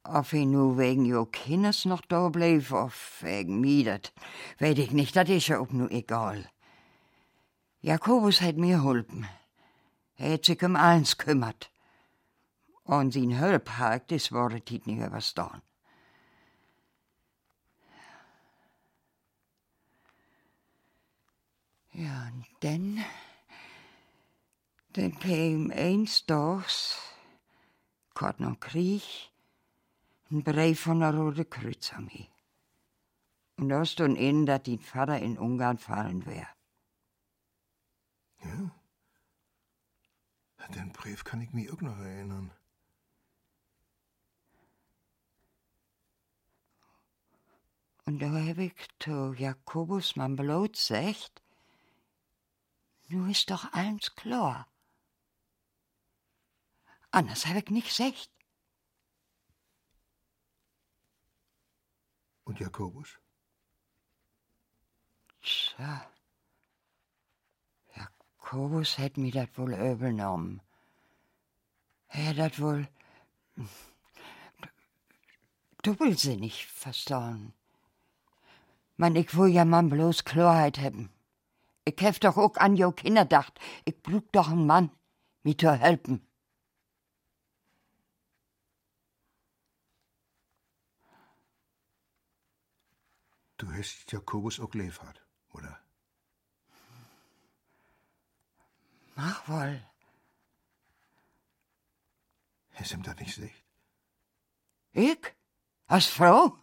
Ob 0.05 0.31
he 0.31 0.47
nu 0.47 0.79
wegen 0.79 1.05
jo 1.05 1.27
Kinders 1.27 1.85
noch 1.85 2.01
da 2.01 2.31
bleef, 2.31 2.73
of 2.73 3.19
wegen 3.21 3.61
mir, 3.61 3.85
dat 3.85 4.13
weet 4.57 4.79
ich 4.79 4.93
nicht, 4.93 5.15
dat 5.15 5.29
is 5.29 5.49
ja 5.49 5.59
auch 5.59 5.71
nu 5.71 5.87
egal. 5.89 6.49
Jakobus 7.83 8.41
hat 8.41 8.57
mir 8.57 8.83
hulpen. 8.83 9.29
Er 10.17 10.33
hat 10.33 10.47
sich 10.47 10.63
um 10.63 10.77
eins 10.77 11.19
kümmert. 11.19 11.71
Und 12.85 13.13
sin 13.13 13.39
Hölphaag, 13.39 14.09
das 14.09 14.33
wurde 14.33 14.63
tit 14.63 14.87
nicht 14.87 15.05
überstehen. 15.05 15.61
Ja, 22.01 22.31
und 22.33 22.47
dann, 22.61 23.05
dann 24.95 25.19
kam 25.19 25.71
eins 25.71 26.25
Tages, 26.25 26.99
kort 28.15 28.41
noch 28.41 28.59
Krieg, 28.59 29.03
ein 30.31 30.43
Brief 30.43 30.81
von 30.81 31.01
der 31.01 31.15
Rote 31.15 31.45
Kreuz 31.45 31.93
an 31.93 32.07
mich. 32.07 32.31
Und 33.59 33.69
da 33.69 33.85
stand 33.85 34.17
in, 34.17 34.47
dass 34.47 34.63
die 34.63 34.79
Vater 34.79 35.19
in 35.19 35.37
Ungarn 35.37 35.77
fallen 35.77 36.25
wäre. 36.25 36.49
Ja? 38.45 38.71
An 40.57 40.73
den 40.73 40.93
Brief 40.93 41.23
kann 41.23 41.43
ich 41.43 41.53
mich 41.53 41.71
auch 41.71 41.83
noch 41.83 41.99
erinnern. 41.99 42.51
Und 48.07 48.21
da 48.21 48.33
hab 48.33 48.57
ich 48.57 48.73
zu 48.99 49.35
Jakobus 49.35 50.17
mein 50.17 50.37
Blut 50.37 50.73
gesagt, 50.73 51.40
nu 53.11 53.27
ist 53.31 53.51
doch 53.51 53.73
alles 53.73 54.15
klar. 54.15 54.67
Anders 57.11 57.47
hab 57.47 57.57
ich 57.57 57.71
nicht 57.71 57.89
gesagt. 57.89 58.31
Und 62.45 62.61
Jakobus? 62.61 63.19
Tja. 65.43 66.11
Jakobus 67.97 68.99
hätt 68.99 69.17
mir 69.17 69.33
dat 69.33 69.57
wohl 69.59 69.75
übernommen. 69.75 70.61
Er 72.09 72.35
dat 72.35 72.61
wohl 72.61 72.89
doppelsinnig 75.83 76.67
verstanden. 76.67 77.55
Man, 78.97 79.17
ich 79.17 79.35
will 79.37 79.49
ja 79.49 79.65
man 79.65 79.89
bloß 79.89 80.25
Klarheit 80.25 80.79
haben. 80.79 81.11
Ich 81.91 82.01
hef 82.03 82.21
doch 82.21 82.37
auch 82.37 82.57
an 82.57 82.77
jo 82.77 82.93
Kinder 82.93 83.25
dacht. 83.25 83.59
Ich 83.85 84.01
brug 84.01 84.31
doch 84.31 84.49
einen 84.49 84.65
Mann, 84.65 84.91
mir 85.43 85.59
zu 85.59 85.73
helfen. 85.73 86.25
Du 93.57 93.73
hast 93.73 94.13
Jakobus 94.13 94.61
auch 94.61 94.73
liefert, 94.73 95.21
oder? 95.53 95.81
Mach 99.17 99.49
wohl. 99.49 99.85
Hast 102.75 102.93
ihm 102.93 103.03
das 103.03 103.17
nicht 103.17 103.35
gesagt? 103.35 103.65
Ich? 104.93 105.35
Als 105.89 106.07
Frau? 106.07 106.57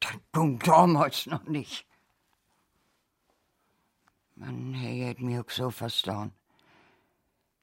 Das 0.00 0.12
ging 0.32 0.58
damals 0.58 1.24
noch 1.24 1.44
nicht. 1.44 1.87
Man, 4.40 4.72
hätt 4.74 5.20
mir 5.20 5.40
auch 5.40 5.50
so 5.50 5.70
verstanden. 5.70 6.32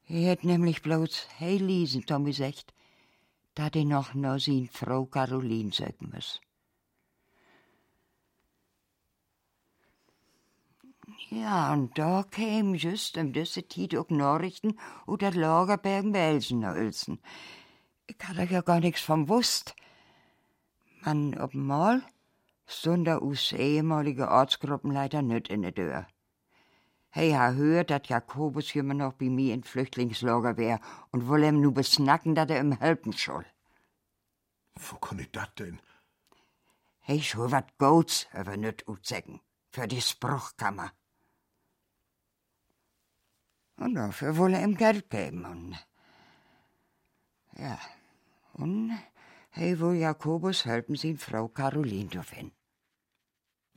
Er 0.07 0.31
hätt 0.31 0.43
nämlich 0.43 0.81
bloß 0.81 1.27
hey 1.37 1.57
lesen 1.57 2.05
Tommy 2.05 2.31
gesagt, 2.31 2.73
da 3.53 3.69
die 3.69 3.85
noch 3.85 4.13
nur 4.13 4.39
sin 4.39 4.67
Frau 4.67 5.05
Caroline 5.05 5.71
sagen 5.71 6.11
muss. 6.13 6.41
Ja, 11.29 11.71
und 11.71 11.97
da 11.97 12.23
käm 12.23 12.75
just 12.75 13.17
um 13.17 13.31
diese 13.31 13.65
Zeit 13.67 13.95
auch 13.95 14.09
Nachrichten 14.09 14.77
oder 15.07 15.31
Lagerbergen 15.31 16.13
Welsen 16.13 16.65
Uelzen. 16.65 17.19
Ich 18.07 18.17
hatte 18.21 18.53
ja 18.53 18.61
gar 18.61 18.81
nichts 18.81 19.01
vom 19.01 19.29
wusst. 19.29 19.75
Man, 21.05 21.39
ob 21.39 21.53
mal 21.53 22.03
stund 22.67 23.07
der 23.07 23.21
us 23.21 23.53
ehemalige 23.53 24.29
Ortsgruppenleiter 24.29 25.21
nüt 25.21 25.47
in 25.47 25.61
der 25.61 25.73
Tür. 25.73 26.07
Hey 27.15 27.31
ha 27.31 27.53
hört, 27.53 27.91
dat 27.91 28.09
Jakobus 28.09 28.75
immer 28.75 28.93
noch 28.93 29.13
bei 29.13 29.29
mir 29.29 29.53
in 29.53 29.63
Flüchtlingslager 29.63 30.57
wär 30.57 30.81
und 31.11 31.29
woll 31.29 31.45
ihm 31.45 31.61
nu 31.61 31.71
besnacken, 31.71 32.35
dat 32.35 32.49
er 32.51 32.59
ihm 32.59 32.73
helfen 32.73 33.13
soll. 33.13 33.45
Wo 34.75 34.97
kann 34.97 35.19
ich 35.19 35.31
dat 35.31 35.57
denn? 35.57 35.79
Hey 36.99 37.21
schon 37.21 37.53
wat 37.53 37.77
Goats 37.77 38.27
über 38.33 38.57
nüt 38.57 38.85
utsäcken, 38.85 39.39
für 39.71 39.87
die 39.87 40.01
Spruchkammer. 40.01 40.91
Und 43.77 43.95
dafür 43.95 44.35
wolle 44.35 44.61
ihm 44.61 44.75
Geld 44.75 45.09
geben 45.09 45.45
und 45.45 45.87
ja, 47.57 47.79
und 48.55 48.91
hey 49.51 49.79
wohl 49.79 49.95
Jakobus 49.95 50.65
helfen 50.65 50.95
sie 50.97 51.15
Frau 51.15 51.47
Caroline 51.47 52.09
dorthin. 52.09 52.51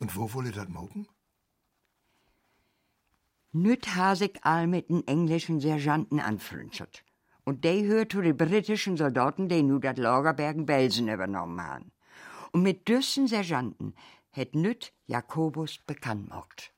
Und 0.00 0.16
wo 0.16 0.32
wolle 0.34 0.50
dat 0.50 0.68
mogen? 0.68 1.06
Nüt 3.62 3.86
hasig 3.96 4.38
all 4.42 4.66
mit 4.66 4.88
den 4.88 5.06
englischen 5.06 5.60
Sergeanten 5.60 6.20
anfrünzert. 6.20 7.04
Und 7.44 7.64
de 7.64 7.86
hört 7.86 8.12
zu 8.12 8.20
den 8.20 8.36
britischen 8.36 8.96
Soldaten, 8.96 9.48
die 9.48 9.62
nu 9.62 9.78
dat 9.78 9.98
Lager 9.98 10.34
Bergen-Belsen 10.34 11.08
übernommen 11.08 11.60
haben. 11.60 11.92
Und 12.52 12.62
mit 12.62 12.86
düssen 12.88 13.26
Sergeanten 13.26 13.94
het 14.30 14.54
Nüt 14.54 14.92
Jakobus 15.06 15.78
bekannt 15.78 16.28
gemacht. 16.28 16.72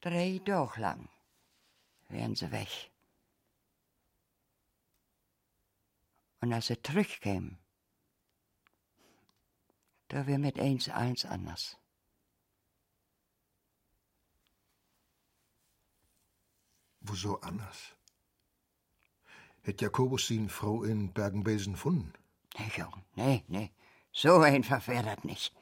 Drei 0.00 0.40
Tage 0.44 0.80
lang 0.80 1.08
wären 2.08 2.36
sie 2.36 2.52
weg. 2.52 2.92
Und 6.40 6.52
als 6.52 6.68
sie 6.68 6.80
zurückkämen, 6.80 7.58
da 10.08 10.26
wär 10.26 10.38
mit 10.38 10.58
eins 10.58 10.88
eins 10.88 11.24
anders. 11.24 11.76
Wieso 17.00 17.40
anders? 17.40 17.94
Hätt 19.62 19.80
Jakobus 19.80 20.26
sin 20.26 20.48
Frau 20.48 20.84
in 20.84 21.12
Bergen-Belsen 21.12 21.74
gefunden? 21.74 22.12
Nee, 22.58 22.70
Jung, 22.76 23.04
nee, 23.14 23.44
nee. 23.48 23.70
So 24.12 24.40
einfach 24.40 24.86
wär 24.88 25.02
dat 25.02 25.24
nicht. 25.24 25.52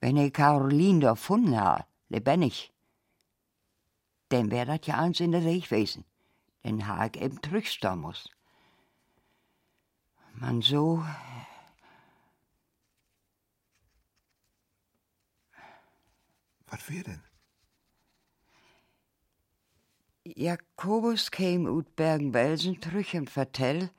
Wenn 0.00 0.16
ich 0.16 0.32
Caroline 0.32 1.00
da 1.00 1.10
gefunden 1.12 1.56
ha, 1.60 1.86
lebendig, 2.08 2.72
dann 4.30 4.50
wär 4.50 4.66
dat 4.66 4.86
ja 4.86 4.98
eins 4.98 5.20
in 5.20 5.32
der 5.32 5.44
Weg 5.44 5.64
gewesen. 5.64 6.04
Den 6.64 6.86
ha 6.86 7.06
ich 7.06 7.20
eben 7.20 7.42
zurückstehen 7.42 8.00
muss. 8.00 8.28
Man 10.34 10.62
so. 10.62 11.04
Was 16.72 16.88
wär 16.88 17.04
denn? 17.04 17.22
Jakobus 20.24 21.30
käm 21.30 21.66
ut 21.66 21.94
Bergen-Belsen 21.96 22.80
zurück 22.80 23.12
und 23.12 23.28
vertell, 23.28 23.90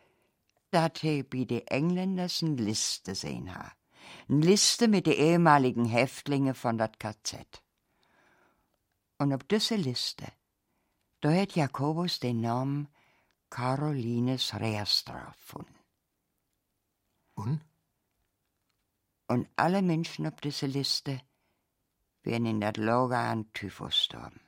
dat 0.72 0.98
he 1.04 1.22
bi 1.22 1.46
de 1.46 1.62
Engländers 1.68 2.42
n 2.42 2.58
Liste 2.58 3.14
sehen 3.14 3.54
ha. 3.54 3.72
N 4.28 4.42
Liste 4.42 4.88
mit 4.88 5.06
de 5.06 5.14
ehemaligen 5.14 5.86
Häftlinge 5.86 6.56
von 6.56 6.80
dat 6.80 7.00
KZ. 7.00 7.62
Und 9.20 9.34
ob 9.34 9.48
diese 9.48 9.76
Liste, 9.76 10.26
da 11.22 11.30
hätt 11.30 11.56
Jakobus 11.56 12.20
den 12.20 12.42
Namen 12.42 12.88
Carolines 13.52 14.56
Reastra 14.56 15.26
gefunden. 15.26 15.80
Und? 17.36 17.62
Und 19.28 19.48
alle 19.58 19.84
Menschen 19.84 20.26
auf 20.26 20.42
diese 20.42 20.66
Liste 20.66 21.22
wären 22.24 22.46
in 22.46 22.62
dat 22.62 22.78
Lager 22.78 23.20
an 23.20 23.52
Typhus 23.54 23.90
gestorben. 23.90 24.40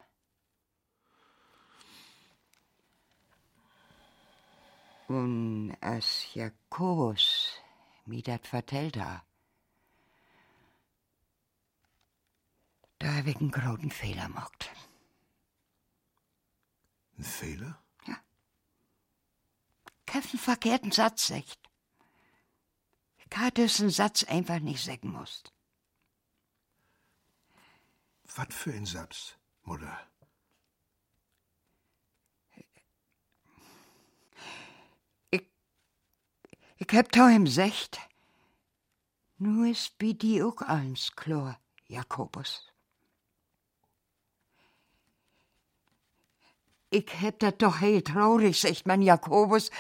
Und 5.08 5.78
als 5.82 6.34
Jakobus 6.34 7.60
mir 8.06 8.24
dat 8.24 8.48
vertellt 8.48 8.98
ha, 8.98 9.24
da 12.98 13.14
hab 13.14 13.28
ich 13.28 13.36
einen 13.36 13.52
großen 13.52 13.92
Fehler 13.92 14.28
gemacht. 14.28 14.72
Ein 17.18 17.24
Fehler? 17.24 17.80
Ich 20.08 20.16
hab 20.16 20.24
einen 20.24 20.40
verkehrten 20.40 20.92
Satz 20.92 21.28
sagt. 21.28 21.60
Ich 23.18 23.38
hatte 23.38 23.64
diesen 23.64 23.90
Satz 23.90 24.24
einfach 24.24 24.60
nicht 24.60 24.84
sagen 24.84 25.12
musst. 25.12 25.55
Was 28.38 28.54
für 28.54 28.74
ein 28.74 28.86
Satz, 28.86 29.38
Mutter? 29.64 29.98
Ich 36.78 36.88
hab 36.92 37.10
da 37.14 37.30
ihm 37.30 37.46
gesagt, 37.46 37.98
nu 39.38 39.64
ist 39.64 39.98
bi 39.98 40.14
die 40.14 40.44
auch 40.44 40.62
eins 40.62 41.16
klar, 41.16 41.58
Jakobus. 41.88 42.74
Ich 46.90 47.10
hab 47.22 47.40
dat 47.40 47.62
doch 47.62 47.80
heel 47.80 48.02
traurig, 48.02 48.60
sagt 48.60 48.86
man 48.86 49.02
Jakobus. 49.02 49.72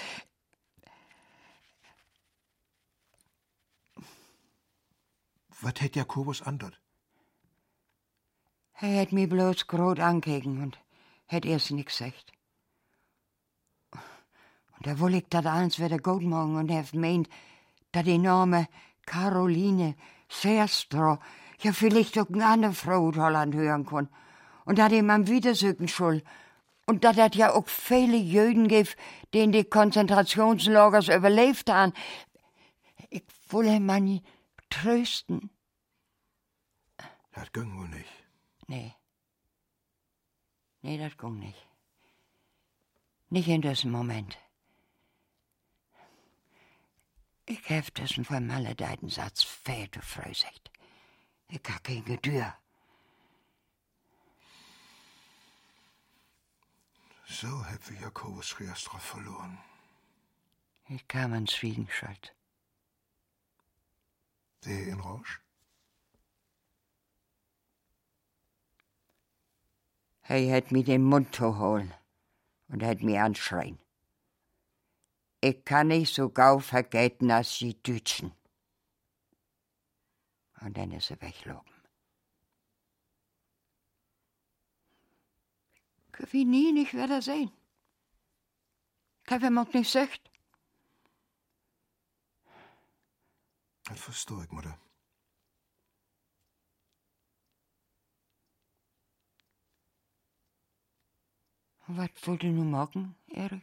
Was 5.61 5.81
hätt 5.81 5.97
Jakobus 5.97 6.41
andert? 6.41 6.84
Er 8.81 9.01
hat 9.01 9.13
mir 9.13 9.29
bloß 9.29 9.67
grot 9.67 9.99
angegen 9.99 10.61
und 10.61 10.77
hat 11.27 11.45
erst 11.45 11.71
nix 11.71 11.97
gesagt. 11.97 12.31
Und 13.91 14.87
da 14.87 14.99
woll 14.99 15.15
ich 15.15 15.27
dat 15.29 15.45
eins 15.45 15.79
wieder 15.79 15.97
gut 15.97 16.23
machen 16.23 16.57
und 16.57 16.69
hef 16.69 16.93
meint, 16.93 17.29
dat 17.93 18.05
die 18.05 18.17
Name 18.17 18.67
Caroline 19.05 19.95
Serstro 20.27 21.19
ja 21.59 21.71
vielleicht 21.71 22.19
auch 22.19 22.29
eine 22.29 22.45
andere 22.45 22.73
Frau 22.73 23.09
in 23.09 23.15
Holland 23.21 23.55
hören 23.55 23.85
kann. 23.85 24.09
Und 24.65 24.77
dat 24.77 24.91
ihm 24.91 25.09
am 25.09 25.27
Wiedersöken 25.27 25.87
schul. 25.87 26.21
Und 26.85 27.05
dat 27.05 27.17
dat 27.17 27.35
ja 27.35 27.53
auch 27.53 27.69
viele 27.69 28.17
Jüden 28.17 28.67
gibt, 28.67 28.97
die 29.33 29.39
in 29.39 29.53
die 29.53 29.63
Konzentrationslagers 29.63 31.07
überlebt 31.07 31.71
haben. 31.71 31.93
Ich 33.09 33.23
wolle 33.49 33.79
man 33.79 34.19
trösten. 34.69 35.49
Das 37.31 37.51
ging 37.53 37.77
wohl 37.77 37.87
nicht. 37.87 38.14
Nee. 38.67 38.95
Nee, 40.81 40.97
das 40.97 41.17
ging 41.17 41.39
nicht. 41.39 41.67
Nicht 43.29 43.47
in 43.47 43.61
diesem 43.61 43.91
Moment. 43.91 44.37
Ich 47.47 47.69
hef 47.69 47.91
diesen 47.91 48.25
vermaledeiten 48.25 49.09
Satz 49.09 49.43
früh 49.43 49.87
gesagt. 49.87 50.71
Ich 51.47 51.61
hab 51.67 51.83
kein 51.83 52.03
Gedür. 52.03 52.55
So 57.27 57.65
hätt 57.65 57.89
wir 57.89 57.99
Jakobus 58.01 58.59
Reastra 58.59 58.99
verloren. 58.99 59.57
Ich 60.87 61.07
kam 61.07 61.33
ans 61.33 61.53
Schwiegenschalt. 61.53 62.35
Der 64.63 64.87
in 64.87 64.99
Rausch? 64.99 65.44
Er 70.27 70.39
hätt 70.39 70.71
mir 70.71 70.83
den 70.83 71.03
Mund 71.03 71.35
zu 71.35 71.59
holen 71.59 71.93
und 72.67 72.81
hätt 72.81 73.03
mir 73.03 73.23
anschreien. 73.23 73.79
Ich 75.39 75.63
kann 75.63 75.89
nicht 75.89 76.15
so 76.15 76.29
gau 76.29 76.57
vergelten 76.59 77.29
als 77.29 77.59
die 77.59 77.81
Dütschen. 77.83 78.31
Und 80.61 80.75
dann 80.75 80.91
ist 80.91 81.11
er 81.11 81.21
wegloben. 81.21 81.71
Ich 86.17 86.33
wie 86.33 86.45
nie 86.45 86.71
nicht 86.71 86.93
wieder 86.93 87.21
sehen. 87.21 87.51
Kaffee 89.25 89.51
mag 89.51 89.73
nicht 89.73 89.91
sagt. 89.91 90.31
Das 93.83 93.99
versteh 93.99 94.41
ich, 94.43 94.51
Mutter. 94.51 94.79
Was 101.87 102.09
wollt 102.23 102.43
ihr 102.43 102.51
nur 102.51 102.65
machen, 102.65 103.15
Erich? 103.31 103.61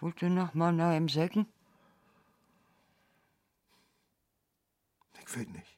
Wollt 0.00 0.22
ihr 0.22 0.30
noch 0.30 0.54
mal 0.54 0.72
nach 0.72 0.96
ihm 0.96 1.08
Säcken? 1.08 1.46
Ich 5.20 5.36
will 5.36 5.46
nicht. 5.46 5.76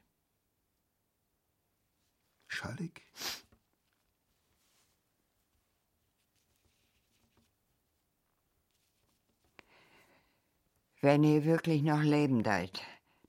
Schallig? 2.47 3.01
Wenn 11.01 11.23
ihr 11.23 11.43
wirklich 11.45 11.81
noch 11.81 12.01
leben 12.01 12.43
seid, 12.43 12.81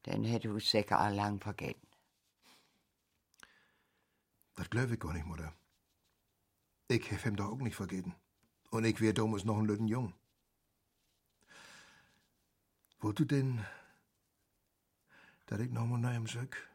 dann 0.02 0.24
hätte 0.24 0.54
ich 0.54 0.68
sicher 0.68 0.98
allang 0.98 1.40
vergessen. 1.40 1.89
Das 4.60 4.68
glaube 4.68 4.92
ich 4.92 5.00
gar 5.00 5.14
nicht, 5.14 5.24
Mutter. 5.24 5.54
Ich 6.88 7.10
hab 7.10 7.24
ihm 7.24 7.34
doch 7.34 7.48
auch 7.48 7.60
nicht 7.60 7.76
vergeten. 7.76 8.14
Und 8.68 8.84
ich 8.84 9.00
wär 9.00 9.14
damals 9.14 9.46
noch 9.46 9.56
ein 9.56 9.64
lütten 9.64 9.88
Jung. 9.88 10.12
Wo 12.98 13.10
du 13.12 13.24
denn, 13.24 13.64
dass 15.46 15.60
ich 15.60 15.70
noch 15.70 15.86
mal 15.86 15.96
nach 15.98 16.14
ihm 16.14 16.26
söck? 16.26 16.68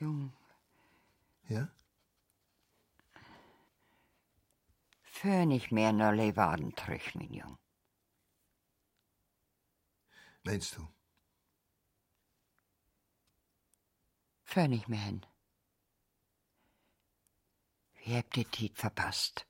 Jung, 0.00 0.32
Ja? 1.48 1.68
für 5.02 5.44
nicht 5.44 5.70
mehr 5.70 5.92
nur 5.92 6.16
terug, 6.76 7.14
mein 7.14 7.34
Jung. 7.34 7.58
Meinst 10.44 10.78
du? 10.78 10.88
Für 14.50 14.66
nicht 14.66 14.88
mehr 14.88 14.98
hin. 15.00 15.26
Wie 17.98 18.16
habt 18.16 18.34
ihr 18.38 18.50
Tiet 18.50 18.78
verpasst? 18.78 19.47